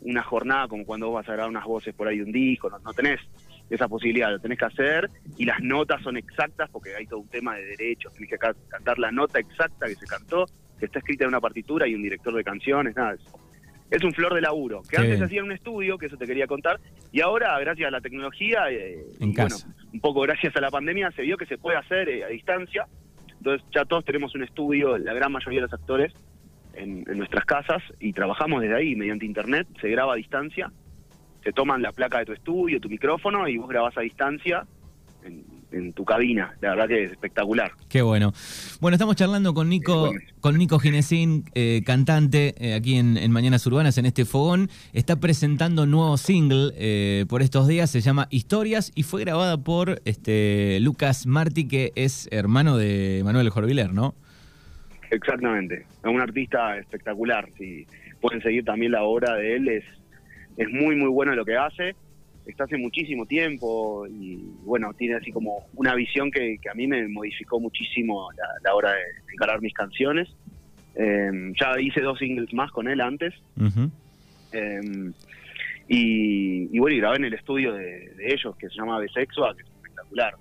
una 0.02 0.22
jornada 0.22 0.68
como 0.68 0.84
cuando 0.84 1.06
vos 1.08 1.16
vas 1.16 1.28
a 1.28 1.32
grabar 1.32 1.50
unas 1.50 1.64
voces 1.64 1.94
por 1.94 2.08
ahí 2.08 2.18
de 2.18 2.24
un 2.24 2.32
disco, 2.32 2.70
no, 2.70 2.78
no 2.78 2.92
tenés 2.92 3.20
esa 3.68 3.86
posibilidad, 3.88 4.30
lo 4.30 4.40
tenés 4.40 4.58
que 4.58 4.64
hacer 4.64 5.08
y 5.36 5.44
las 5.44 5.60
notas 5.60 6.02
son 6.02 6.16
exactas 6.16 6.68
porque 6.70 6.94
hay 6.96 7.06
todo 7.06 7.20
un 7.20 7.28
tema 7.28 7.54
de 7.56 7.64
derechos, 7.66 8.12
tenés 8.14 8.30
que 8.30 8.38
ca- 8.38 8.54
cantar 8.68 8.98
la 8.98 9.12
nota 9.12 9.38
exacta 9.38 9.86
que 9.86 9.94
se 9.94 10.06
cantó, 10.06 10.46
que 10.78 10.86
está 10.86 10.98
escrita 10.98 11.24
en 11.24 11.28
una 11.28 11.40
partitura 11.40 11.86
y 11.86 11.94
un 11.94 12.02
director 12.02 12.34
de 12.34 12.42
canciones, 12.42 12.96
nada, 12.96 13.12
es, 13.14 13.20
es 13.90 14.02
un 14.04 14.12
flor 14.12 14.34
de 14.34 14.40
laburo, 14.40 14.82
que 14.88 14.96
antes 14.96 15.20
hacía 15.20 15.40
en 15.40 15.46
un 15.46 15.52
estudio, 15.52 15.98
que 15.98 16.06
eso 16.06 16.16
te 16.16 16.26
quería 16.26 16.46
contar, 16.46 16.80
y 17.12 17.20
ahora, 17.20 17.58
gracias 17.60 17.88
a 17.88 17.90
la 17.90 18.00
tecnología, 18.00 18.70
eh, 18.70 19.04
En 19.20 19.30
y 19.30 19.34
casa. 19.34 19.66
bueno, 19.66 19.90
un 19.92 20.00
poco 20.00 20.20
gracias 20.22 20.54
a 20.56 20.60
la 20.60 20.70
pandemia, 20.70 21.10
se 21.12 21.22
vio 21.22 21.36
que 21.36 21.46
se 21.46 21.58
puede 21.58 21.76
hacer 21.76 22.08
eh, 22.08 22.24
a 22.24 22.28
distancia. 22.28 22.86
Entonces 23.38 23.66
ya 23.74 23.84
todos 23.86 24.04
tenemos 24.04 24.34
un 24.34 24.42
estudio, 24.44 24.98
la 24.98 25.14
gran 25.14 25.32
mayoría 25.32 25.60
de 25.60 25.62
los 25.62 25.72
actores, 25.72 26.12
en, 26.74 27.04
en 27.08 27.18
nuestras 27.18 27.44
casas 27.44 27.82
y 27.98 28.12
trabajamos 28.12 28.62
desde 28.62 28.76
ahí, 28.76 28.94
mediante 28.96 29.26
internet, 29.26 29.66
se 29.80 29.88
graba 29.88 30.14
a 30.14 30.16
distancia, 30.16 30.72
se 31.44 31.52
toman 31.52 31.82
la 31.82 31.92
placa 31.92 32.18
de 32.18 32.26
tu 32.26 32.32
estudio, 32.32 32.80
tu 32.80 32.88
micrófono 32.88 33.48
y 33.48 33.56
vos 33.56 33.68
grabás 33.68 33.96
a 33.96 34.02
distancia 34.02 34.66
en, 35.24 35.44
en 35.72 35.92
tu 35.92 36.04
cabina. 36.04 36.54
La 36.60 36.70
verdad 36.70 36.88
que 36.88 37.04
es 37.04 37.12
espectacular. 37.12 37.72
Qué 37.88 38.02
bueno. 38.02 38.32
Bueno, 38.80 38.94
estamos 38.94 39.16
charlando 39.16 39.54
con 39.54 39.68
Nico, 39.68 40.12
con 40.40 40.56
Nico 40.58 40.78
Ginesín, 40.78 41.44
eh, 41.54 41.82
cantante, 41.84 42.54
eh, 42.58 42.74
aquí 42.74 42.96
en, 42.96 43.16
en 43.16 43.30
Mañanas 43.30 43.66
Urbanas, 43.66 43.96
en 43.98 44.06
este 44.06 44.24
fogón. 44.24 44.68
Está 44.92 45.16
presentando 45.16 45.84
un 45.84 45.90
nuevo 45.90 46.16
single 46.16 46.72
eh, 46.76 47.24
por 47.28 47.42
estos 47.42 47.68
días, 47.68 47.90
se 47.90 48.00
llama 48.00 48.26
Historias 48.30 48.92
y 48.94 49.02
fue 49.02 49.22
grabada 49.22 49.58
por 49.58 50.02
este 50.04 50.78
Lucas 50.80 51.26
Martí, 51.26 51.68
que 51.68 51.92
es 51.94 52.28
hermano 52.32 52.76
de 52.76 53.22
Manuel 53.24 53.48
Jorviler, 53.50 53.92
¿no? 53.92 54.14
Exactamente. 55.10 55.86
Es 56.02 56.04
un 56.04 56.20
artista 56.20 56.78
espectacular. 56.78 57.48
Si 57.58 57.86
pueden 58.20 58.40
seguir 58.42 58.64
también 58.64 58.92
la 58.92 59.02
obra 59.02 59.34
de 59.34 59.56
él, 59.56 59.68
es, 59.68 59.84
es 60.56 60.68
muy, 60.70 60.96
muy 60.96 61.08
bueno 61.08 61.34
lo 61.34 61.44
que 61.44 61.56
hace. 61.56 61.94
Está 62.46 62.64
hace 62.64 62.78
muchísimo 62.78 63.26
tiempo 63.26 64.06
y, 64.06 64.36
bueno, 64.64 64.92
tiene 64.94 65.16
así 65.16 65.30
como 65.30 65.66
una 65.74 65.94
visión 65.94 66.30
que, 66.30 66.58
que 66.60 66.70
a 66.70 66.74
mí 66.74 66.86
me 66.86 67.06
modificó 67.08 67.60
muchísimo 67.60 68.30
la, 68.32 68.46
la 68.64 68.74
hora 68.74 68.92
de 68.92 69.02
encarar 69.34 69.60
mis 69.60 69.74
canciones. 69.74 70.28
Eh, 70.94 71.30
ya 71.60 71.80
hice 71.80 72.00
dos 72.00 72.18
singles 72.18 72.52
más 72.52 72.70
con 72.72 72.88
él 72.88 73.00
antes. 73.00 73.34
Eh, 74.52 74.80
y, 75.88 76.68
y 76.74 76.78
bueno, 76.78 76.96
y 76.96 77.00
grabé 77.00 77.16
en 77.16 77.24
el 77.26 77.34
estudio 77.34 77.72
de, 77.72 78.10
de 78.16 78.32
ellos, 78.32 78.56
que 78.56 78.68
se 78.68 78.74
llama 78.76 78.98
Besexua, 78.98 79.54
que 79.54 79.62
es 79.62 79.68
espectacular. 79.68 80.34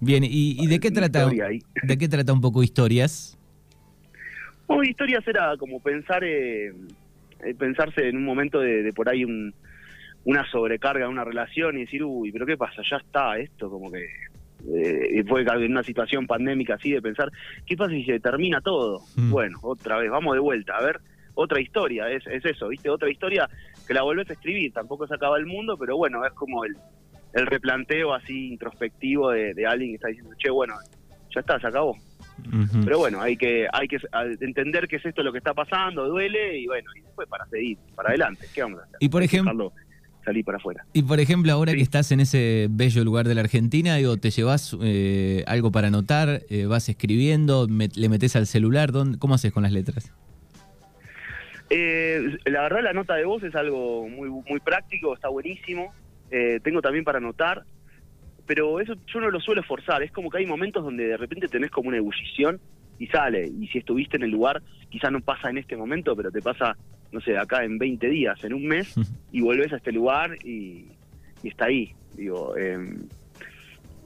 Bien, 0.00 0.24
¿y, 0.24 0.56
y 0.62 0.66
de 0.66 0.80
qué 0.80 0.90
trata? 0.90 1.28
ahí. 1.28 1.60
¿De 1.82 1.98
qué 1.98 2.08
trata 2.08 2.32
un 2.32 2.40
poco 2.40 2.62
historias? 2.62 3.38
Bueno, 4.66 4.84
historias 4.84 5.26
era 5.26 5.56
como 5.56 5.80
pensar, 5.80 6.22
eh, 6.24 6.68
eh, 7.44 7.54
pensarse 7.58 8.08
en 8.08 8.16
un 8.16 8.24
momento 8.24 8.60
de, 8.60 8.82
de 8.82 8.92
por 8.92 9.08
ahí 9.08 9.24
un- 9.24 9.52
una 10.24 10.48
sobrecarga 10.50 11.08
una 11.08 11.24
relación 11.24 11.76
y 11.76 11.80
decir, 11.80 12.04
uy, 12.04 12.30
pero 12.32 12.46
¿qué 12.46 12.56
pasa? 12.56 12.80
Ya 12.88 12.96
está 12.98 13.36
esto, 13.38 13.68
como 13.68 13.90
que 13.90 14.06
eh, 14.72 15.24
fue 15.26 15.42
en 15.42 15.72
una 15.72 15.82
situación 15.82 16.26
pandémica 16.28 16.74
así 16.74 16.92
de 16.92 17.02
pensar, 17.02 17.28
¿qué 17.66 17.76
pasa 17.76 17.90
si 17.90 18.04
se 18.04 18.20
termina 18.20 18.60
todo? 18.60 19.00
Mm. 19.16 19.30
Bueno, 19.30 19.58
otra 19.62 19.98
vez, 19.98 20.08
vamos 20.10 20.34
de 20.34 20.40
vuelta, 20.40 20.76
a 20.76 20.82
ver, 20.84 21.00
otra 21.34 21.60
historia, 21.60 22.08
es, 22.10 22.24
es 22.28 22.44
eso, 22.44 22.68
¿viste? 22.68 22.88
Otra 22.88 23.10
historia 23.10 23.48
que 23.86 23.94
la 23.94 24.02
volvés 24.02 24.30
a 24.30 24.34
escribir, 24.34 24.72
tampoco 24.72 25.06
se 25.08 25.14
acaba 25.14 25.36
el 25.38 25.46
mundo, 25.46 25.76
pero 25.76 25.96
bueno, 25.96 26.24
es 26.24 26.32
como 26.34 26.64
el, 26.64 26.76
el 27.34 27.46
replanteo 27.46 28.14
así 28.14 28.52
introspectivo 28.52 29.30
de, 29.32 29.54
de 29.54 29.66
alguien 29.66 29.90
que 29.90 29.94
está 29.96 30.08
diciendo, 30.08 30.32
che, 30.38 30.50
bueno, 30.50 30.74
ya 31.34 31.40
está, 31.40 31.58
se 31.58 31.66
acabó. 31.66 31.96
Pero 32.84 32.98
bueno, 32.98 33.20
hay 33.20 33.36
que 33.36 33.66
hay 33.72 33.88
que 33.88 33.98
entender 34.40 34.88
que 34.88 34.96
es 34.96 35.06
esto 35.06 35.22
lo 35.22 35.32
que 35.32 35.38
está 35.38 35.54
pasando, 35.54 36.06
duele 36.08 36.58
y 36.58 36.66
bueno, 36.66 36.90
y 36.96 37.00
después 37.02 37.28
para 37.28 37.46
seguir, 37.46 37.78
para 37.94 38.08
adelante, 38.10 38.46
¿qué 38.54 38.62
vamos 38.62 38.80
a 38.80 38.84
hacer? 38.84 38.96
Y 39.00 39.08
por 39.08 39.22
ejemplo- 39.22 39.72
salir 40.24 40.44
para 40.44 40.58
afuera. 40.58 40.84
Y 40.92 41.02
por 41.02 41.18
ejemplo, 41.18 41.50
ahora 41.52 41.72
Sí. 41.72 41.78
que 41.78 41.82
estás 41.82 42.12
en 42.12 42.20
ese 42.20 42.68
bello 42.70 43.02
lugar 43.02 43.26
de 43.26 43.34
la 43.34 43.40
Argentina, 43.40 43.96
digo, 43.96 44.16
¿te 44.18 44.30
llevas 44.30 44.76
eh, 44.80 45.42
algo 45.48 45.72
para 45.72 45.88
anotar? 45.88 46.42
Eh, 46.48 46.66
¿Vas 46.66 46.88
escribiendo? 46.88 47.66
Me- 47.68 47.88
¿Le 47.96 48.08
metes 48.08 48.36
al 48.36 48.46
celular? 48.46 48.92
¿Dónde- 48.92 49.18
¿Cómo 49.18 49.34
haces 49.34 49.52
con 49.52 49.64
las 49.64 49.72
letras? 49.72 50.12
Eh, 51.70 52.38
la 52.44 52.62
verdad 52.62 52.82
la 52.82 52.92
nota 52.92 53.14
de 53.14 53.24
voz 53.24 53.42
es 53.42 53.54
algo 53.54 54.08
muy 54.08 54.28
muy 54.28 54.60
práctico, 54.60 55.14
está 55.14 55.28
buenísimo. 55.28 55.92
Eh, 56.30 56.60
tengo 56.62 56.82
también 56.82 57.04
para 57.04 57.18
anotar, 57.18 57.64
pero 58.46 58.80
eso 58.80 58.94
yo 59.12 59.20
no 59.20 59.30
lo 59.30 59.40
suelo 59.40 59.62
forzar. 59.62 60.02
Es 60.02 60.10
como 60.12 60.30
que 60.30 60.38
hay 60.38 60.46
momentos 60.46 60.84
donde 60.84 61.06
de 61.06 61.16
repente 61.16 61.48
tenés 61.48 61.70
como 61.70 61.88
una 61.88 61.98
ebullición 61.98 62.60
y 62.98 63.06
sale. 63.06 63.46
Y 63.46 63.66
si 63.68 63.78
estuviste 63.78 64.16
en 64.16 64.24
el 64.24 64.30
lugar, 64.30 64.62
quizás 64.90 65.10
no 65.12 65.20
pasa 65.20 65.50
en 65.50 65.58
este 65.58 65.76
momento, 65.76 66.14
pero 66.16 66.30
te 66.30 66.42
pasa, 66.42 66.76
no 67.12 67.20
sé, 67.20 67.36
acá 67.36 67.64
en 67.64 67.78
20 67.78 68.08
días, 68.08 68.42
en 68.44 68.54
un 68.54 68.66
mes, 68.66 68.94
y 69.32 69.40
volvés 69.40 69.72
a 69.72 69.76
este 69.76 69.92
lugar 69.92 70.36
y, 70.44 70.86
y 71.42 71.48
está 71.48 71.66
ahí. 71.66 71.92
Digo, 72.16 72.54
eh, 72.56 72.78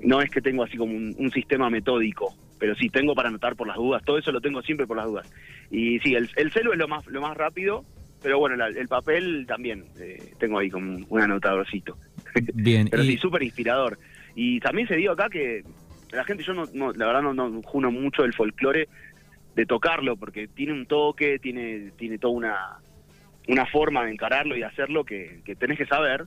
no 0.00 0.20
es 0.20 0.30
que 0.30 0.40
tengo 0.40 0.62
así 0.62 0.76
como 0.76 0.94
un, 0.94 1.14
un 1.18 1.30
sistema 1.30 1.70
metódico, 1.70 2.34
pero 2.58 2.74
sí 2.74 2.88
tengo 2.90 3.14
para 3.14 3.28
anotar 3.28 3.56
por 3.56 3.66
las 3.66 3.76
dudas. 3.76 4.02
Todo 4.04 4.18
eso 4.18 4.30
lo 4.32 4.40
tengo 4.40 4.62
siempre 4.62 4.86
por 4.86 4.96
las 4.96 5.06
dudas. 5.06 5.30
Y 5.70 5.98
sí, 6.00 6.14
el, 6.14 6.28
el 6.36 6.52
celu 6.52 6.72
es 6.72 6.78
lo 6.78 6.86
más 6.88 7.06
lo 7.06 7.20
más 7.20 7.36
rápido, 7.36 7.84
pero 8.22 8.38
bueno, 8.38 8.56
la- 8.56 8.68
el 8.68 8.88
papel 8.88 9.44
también 9.48 9.84
eh, 9.98 10.32
tengo 10.38 10.58
ahí 10.58 10.70
como 10.70 10.94
un, 10.94 11.06
un 11.08 11.20
anotadorcito. 11.20 11.96
Bien, 12.54 12.88
Pero 12.90 13.02
y- 13.02 13.08
sí, 13.12 13.16
súper 13.16 13.42
inspirador. 13.42 13.98
Y 14.36 14.60
también 14.60 14.86
se 14.86 14.94
dio 14.96 15.10
acá 15.12 15.28
que 15.28 15.64
la 16.12 16.22
gente, 16.24 16.44
yo 16.44 16.54
no, 16.54 16.66
no- 16.72 16.92
la 16.92 17.06
verdad 17.06 17.22
no, 17.22 17.34
no 17.34 17.60
juno 17.62 17.90
mucho 17.90 18.22
el 18.24 18.32
folclore 18.34 18.88
de 19.56 19.66
tocarlo, 19.66 20.16
porque 20.16 20.46
tiene 20.46 20.72
un 20.74 20.86
toque, 20.86 21.38
tiene, 21.40 21.90
tiene 21.98 22.18
toda 22.18 22.34
una, 22.34 22.56
una 23.48 23.66
forma 23.66 24.04
de 24.04 24.12
encararlo 24.12 24.56
y 24.56 24.62
hacerlo 24.62 25.04
que, 25.04 25.40
que 25.44 25.56
tenés 25.56 25.78
que 25.78 25.86
saber. 25.86 26.26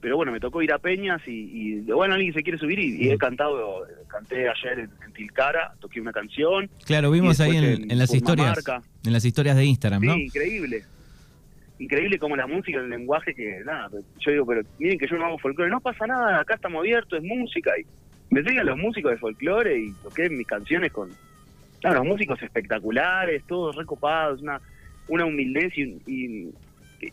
pero 0.00 0.16
bueno, 0.16 0.30
me 0.30 0.38
tocó 0.38 0.62
ir 0.62 0.72
a 0.72 0.78
Peñas 0.78 1.20
y, 1.26 1.32
y 1.32 1.80
bueno, 1.92 2.14
alguien 2.14 2.32
se 2.32 2.44
quiere 2.44 2.56
subir 2.56 2.78
y, 2.78 3.04
y 3.04 3.10
he 3.10 3.18
cantado, 3.18 3.84
canté 4.06 4.48
ayer 4.48 4.78
en, 4.78 4.90
en 5.04 5.12
Tilcara, 5.12 5.72
toqué 5.80 6.00
una 6.00 6.12
canción. 6.12 6.70
Claro, 6.86 7.10
vimos 7.10 7.40
ahí 7.40 7.56
en, 7.56 7.98
las 7.98 8.14
historias, 8.14 8.56
en 9.04 9.12
las 9.12 9.24
historias 9.24 9.56
de 9.56 9.64
Instagram, 9.64 10.02
¿no? 10.04 10.14
Sí, 10.14 10.20
increíble. 10.26 10.84
Increíble 11.78 12.18
como 12.18 12.36
la 12.36 12.46
música, 12.46 12.78
el 12.80 12.90
lenguaje 12.90 13.34
que, 13.34 13.60
nada, 13.64 13.88
yo 14.18 14.30
digo, 14.32 14.46
pero 14.46 14.62
miren 14.78 14.98
que 14.98 15.06
yo 15.06 15.16
no 15.16 15.26
hago 15.26 15.38
folclore, 15.38 15.70
no 15.70 15.80
pasa 15.80 16.06
nada, 16.06 16.40
acá 16.40 16.54
estamos 16.54 16.80
abiertos, 16.80 17.18
es 17.18 17.24
música. 17.24 17.70
Y 17.78 17.86
me 18.34 18.42
traigan 18.42 18.66
los 18.66 18.78
músicos 18.78 19.12
de 19.12 19.18
folclore 19.18 19.78
y 19.78 19.92
toqué 20.02 20.28
mis 20.28 20.46
canciones 20.46 20.92
con, 20.92 21.10
claro, 21.80 21.98
los 21.98 22.06
músicos 22.06 22.42
espectaculares, 22.42 23.44
todos 23.46 23.76
recopados, 23.76 24.42
una, 24.42 24.60
una 25.06 25.24
humildad 25.24 25.68
y, 25.76 25.82
y, 26.06 26.50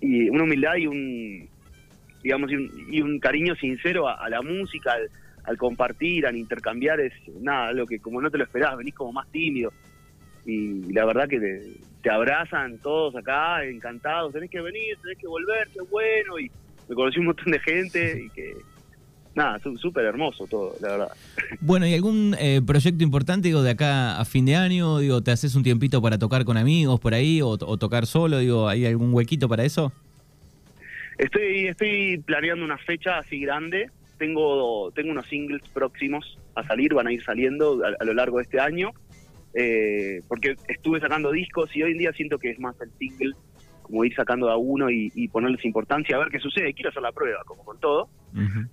y 0.01 0.29
una 0.29 0.43
humildad 0.43 0.75
y 0.77 0.87
un, 0.87 1.47
digamos, 2.23 2.51
y 2.51 2.55
un, 2.55 2.71
y 2.89 3.01
un 3.01 3.19
cariño 3.19 3.55
sincero 3.55 4.09
a, 4.09 4.27
la 4.29 4.41
música, 4.41 4.95
al, 5.43 5.57
compartir, 5.57 6.25
al 6.25 6.35
intercambiar, 6.35 6.99
es 6.99 7.13
nada, 7.39 7.71
lo 7.71 7.85
que 7.85 7.99
como 7.99 8.19
no 8.19 8.31
te 8.31 8.39
lo 8.39 8.45
esperás, 8.45 8.75
venís 8.77 8.95
como 8.95 9.13
más 9.13 9.31
tímido 9.31 9.71
y 10.45 10.91
la 10.93 11.05
verdad 11.05 11.27
que 11.27 11.39
te, 11.39 11.61
te 12.05 12.11
abrazan 12.11 12.77
todos 12.77 13.15
acá, 13.15 13.65
encantados, 13.65 14.31
tenés 14.31 14.51
que 14.51 14.61
venir, 14.61 14.95
tenés 15.01 15.17
que 15.17 15.25
volver, 15.25 15.67
qué 15.73 15.81
bueno, 15.89 16.37
y 16.39 16.51
me 16.87 16.93
conocí 16.93 17.17
un 17.17 17.25
montón 17.25 17.51
de 17.51 17.59
gente 17.59 18.25
y 18.25 18.29
que, 18.29 18.53
nada, 19.33 19.57
súper 19.81 20.05
hermoso 20.05 20.45
todo, 20.45 20.75
la 20.81 20.89
verdad. 20.89 21.07
Bueno, 21.61 21.87
¿y 21.87 21.95
algún 21.95 22.35
eh, 22.37 22.61
proyecto 22.63 23.03
importante, 23.03 23.47
digo, 23.47 23.63
de 23.63 23.71
acá 23.71 24.19
a 24.19 24.25
fin 24.25 24.45
de 24.45 24.55
año? 24.55 24.99
Digo, 24.99 25.23
¿te 25.23 25.31
haces 25.31 25.55
un 25.55 25.63
tiempito 25.63 25.99
para 25.99 26.19
tocar 26.19 26.45
con 26.45 26.57
amigos 26.57 26.99
por 26.99 27.15
ahí 27.15 27.41
o, 27.41 27.47
o 27.47 27.77
tocar 27.77 28.05
solo? 28.05 28.37
Digo, 28.37 28.69
¿hay 28.69 28.85
algún 28.85 29.11
huequito 29.11 29.49
para 29.49 29.63
eso? 29.63 29.91
Estoy, 31.17 31.69
estoy 31.69 32.19
planeando 32.19 32.63
una 32.63 32.77
fecha 32.77 33.17
así 33.17 33.39
grande, 33.39 33.89
tengo, 34.19 34.91
tengo 34.91 35.09
unos 35.09 35.25
singles 35.25 35.63
próximos 35.73 36.37
a 36.53 36.61
salir, 36.67 36.93
van 36.93 37.07
a 37.07 37.11
ir 37.11 37.23
saliendo 37.23 37.83
a, 37.83 37.95
a 37.99 38.05
lo 38.05 38.13
largo 38.13 38.37
de 38.37 38.43
este 38.43 38.59
año, 38.59 38.91
eh, 39.55 40.21
porque 40.27 40.55
estuve 40.67 40.99
sacando 40.99 41.31
discos 41.31 41.75
y 41.75 41.81
hoy 41.83 41.93
en 41.93 41.97
día 41.97 42.11
siento 42.13 42.37
que 42.37 42.51
es 42.51 42.59
más 42.59 42.79
el 42.81 42.91
single, 42.99 43.33
como 43.81 44.03
ir 44.03 44.13
sacando 44.15 44.49
a 44.49 44.57
uno 44.57 44.89
y, 44.89 45.11
y 45.15 45.27
ponerles 45.27 45.63
importancia, 45.63 46.15
a 46.15 46.19
ver 46.19 46.29
qué 46.29 46.39
sucede, 46.39 46.73
quiero 46.73 46.89
hacer 46.89 47.01
la 47.03 47.11
prueba, 47.11 47.39
como 47.45 47.63
con 47.63 47.79
todo. 47.79 48.09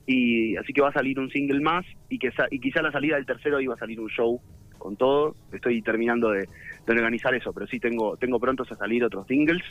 Y 0.06 0.56
así 0.56 0.72
que 0.72 0.80
va 0.80 0.88
a 0.88 0.92
salir 0.92 1.18
un 1.20 1.30
single 1.30 1.60
más 1.60 1.84
y 2.08 2.18
que 2.18 2.32
sa- 2.32 2.48
y 2.50 2.58
quizá 2.58 2.82
la 2.82 2.90
salida 2.90 3.16
del 3.16 3.26
tercero 3.26 3.60
iba 3.60 3.74
a 3.74 3.78
salir 3.78 4.00
un 4.00 4.08
show 4.08 4.40
con 4.78 4.96
todo. 4.96 5.36
Estoy 5.52 5.80
terminando 5.82 6.30
de, 6.30 6.48
de 6.86 6.92
organizar 6.92 7.32
eso 7.34 7.52
pero 7.52 7.66
sí 7.68 7.78
tengo 7.78 8.16
tengo 8.16 8.40
prontos 8.40 8.72
a 8.72 8.76
salir 8.76 9.04
otros 9.04 9.26
singles 9.28 9.62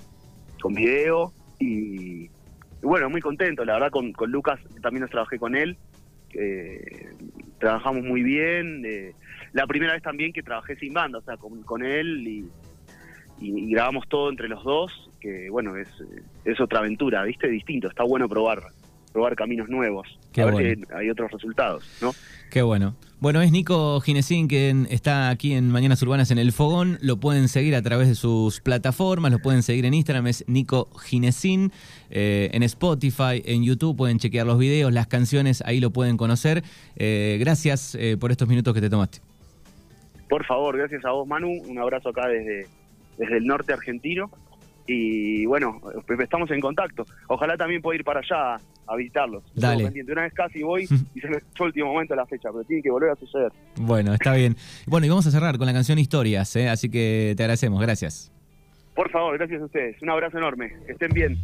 con 0.62 0.74
video 0.76 1.34
y, 1.60 2.26
y 2.26 2.30
bueno 2.84 3.10
muy 3.10 3.20
contento. 3.20 3.66
La 3.66 3.74
verdad 3.74 3.90
con, 3.90 4.14
con 4.14 4.32
Lucas 4.32 4.60
también 4.82 5.02
nos 5.02 5.10
trabajé 5.12 5.38
con 5.40 5.56
él 5.56 5.76
eh, 6.34 7.10
trabajamos 7.62 8.04
muy 8.04 8.24
bien 8.24 8.84
eh, 8.86 9.14
la 9.54 9.66
primera 9.68 9.94
vez 9.94 10.04
también 10.04 10.34
que 10.34 10.44
trabajé 10.44 10.76
sin 10.76 10.94
banda 10.94 11.20
o 11.20 11.22
sea 11.22 11.38
con, 11.38 11.86
él 11.86 12.28
y, 12.28 12.46
y, 13.40 13.58
y 13.58 13.72
grabamos 13.72 14.10
todo 14.10 14.30
entre 14.30 14.50
los 14.50 14.64
dos 14.64 15.10
que 15.22 15.50
bueno 15.50 15.78
es 15.78 15.88
es 16.44 16.60
otra 16.60 16.80
aventura 16.80 17.24
viste 17.24 17.48
distinto 17.48 17.88
está 17.88 18.04
bueno 18.04 18.28
probar 18.28 18.64
probar 19.12 19.36
caminos 19.36 19.70
nuevos, 19.70 20.08
Qué 20.32 20.42
a 20.42 20.46
ver 20.46 20.54
bueno. 20.54 20.86
si 20.88 20.94
hay 20.96 21.10
otros 21.10 21.32
resultados, 21.32 21.84
¿no? 22.02 22.12
Qué 22.50 22.62
bueno. 22.62 22.96
Bueno, 23.22 23.42
es 23.42 23.52
Nico 23.52 24.02
Ginesín 24.02 24.48
quien 24.48 24.88
está 24.90 25.30
aquí 25.30 25.54
en 25.54 25.70
Mañanas 25.70 26.02
Urbanas 26.02 26.32
en 26.32 26.40
El 26.40 26.52
Fogón. 26.52 26.98
Lo 27.02 27.18
pueden 27.18 27.50
seguir 27.50 27.76
a 27.76 27.82
través 27.84 28.08
de 28.08 28.16
sus 28.16 28.62
plataformas, 28.62 29.32
lo 29.32 29.40
pueden 29.40 29.62
seguir 29.62 29.86
en 29.86 29.94
Instagram, 29.94 30.26
es 30.26 30.44
Nico 30.48 30.90
Ginesín. 31.00 31.72
Eh, 32.10 32.50
en 32.52 32.64
Spotify, 32.64 33.44
en 33.46 33.64
YouTube 33.64 33.96
pueden 33.96 34.18
chequear 34.18 34.48
los 34.48 34.58
videos, 34.58 34.92
las 34.92 35.06
canciones, 35.06 35.62
ahí 35.68 35.80
lo 35.80 35.92
pueden 35.92 36.18
conocer. 36.18 36.64
Eh, 36.96 37.38
gracias 37.40 37.96
eh, 37.96 38.18
por 38.20 38.32
estos 38.32 38.48
minutos 38.48 38.74
que 38.74 38.82
te 38.82 38.90
tomaste. 38.90 39.20
Por 40.28 40.44
favor, 40.46 40.76
gracias 40.78 41.06
a 41.06 41.12
vos, 41.12 41.28
Manu, 41.28 41.52
un 41.68 41.78
abrazo 41.78 42.10
acá 42.10 42.28
desde, 42.28 42.66
desde 43.18 43.38
el 43.38 43.46
norte 43.46 43.72
argentino. 43.72 44.32
Y 44.88 45.46
bueno, 45.46 45.80
estamos 46.20 46.50
en 46.50 46.60
contacto. 46.60 47.06
Ojalá 47.28 47.56
también 47.56 47.82
pueda 47.82 47.98
ir 47.98 48.04
para 48.04 48.22
allá 48.22 48.60
a 48.88 48.96
visitarlos. 48.96 49.44
Yo 49.56 49.62
Dale. 49.62 49.84
pendiente. 49.86 50.12
Una 50.12 50.24
vez 50.24 50.34
casi 50.34 50.64
voy 50.64 50.84
y 51.16 51.20
se 51.20 51.30
me 51.30 51.38
último 51.60 51.94
momento 51.94 52.16
la 52.16 52.26
fecha, 52.26 52.50
pero 52.52 52.64
tiene 52.64 52.82
que 52.82 52.92
volver 52.92 53.12
a 53.12 53.16
suceder. 53.16 53.52
Bueno, 53.76 54.14
está 54.14 54.34
bien. 54.34 54.56
Bueno, 54.88 55.06
y 55.06 55.10
vamos 55.10 55.28
a 55.28 55.32
cerrar 55.32 55.58
con 55.58 55.68
la 55.68 55.74
canción 55.74 56.00
Historias, 56.00 56.56
¿eh? 56.56 56.70
así 56.70 56.90
que 56.90 57.34
te 57.38 57.44
agradecemos. 57.44 57.82
Gracias. 57.82 58.32
Por 58.96 59.10
favor, 59.10 59.38
gracias 59.38 59.62
a 59.62 59.66
ustedes. 59.66 60.02
Un 60.02 60.10
abrazo 60.10 60.38
enorme. 60.38 60.74
Que 60.86 60.94
estén 60.94 61.12
bien. 61.14 61.38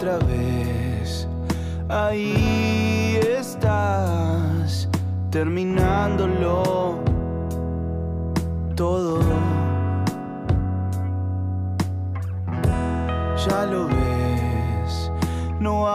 Otra 0.00 0.18
vez. 0.20 1.28
Ahí 1.90 3.20
estás, 3.38 4.88
terminándolo 5.30 6.98
todo. 8.74 9.20
Ya 13.46 13.66
lo 13.66 13.88
ves, 13.88 15.12
no 15.60 15.86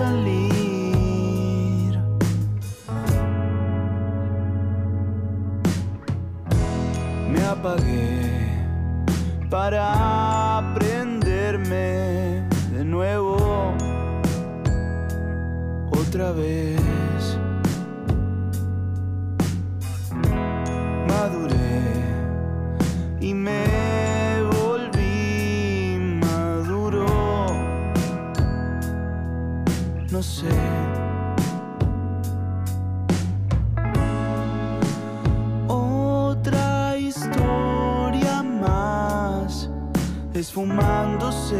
dejé 0.00 0.06
salir. 0.06 0.39
Otra 35.66 36.98
historia 36.98 38.42
más, 38.42 39.70
esfumándose, 40.34 41.56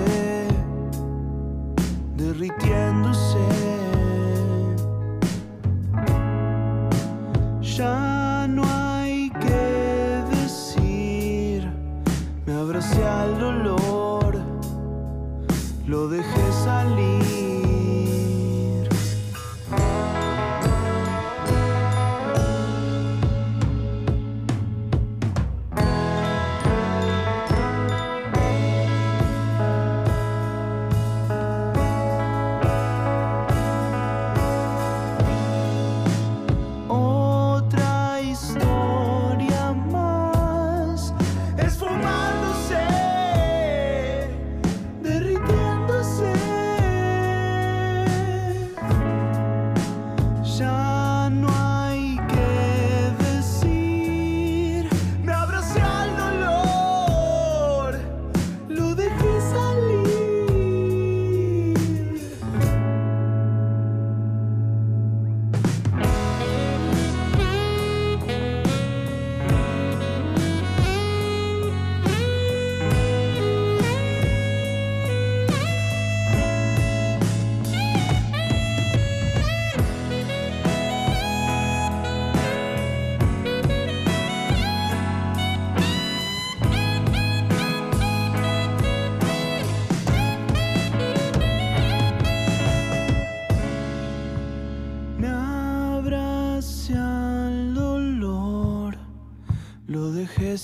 derritiéndose. 2.19 3.60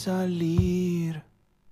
Salir. 0.06 0.65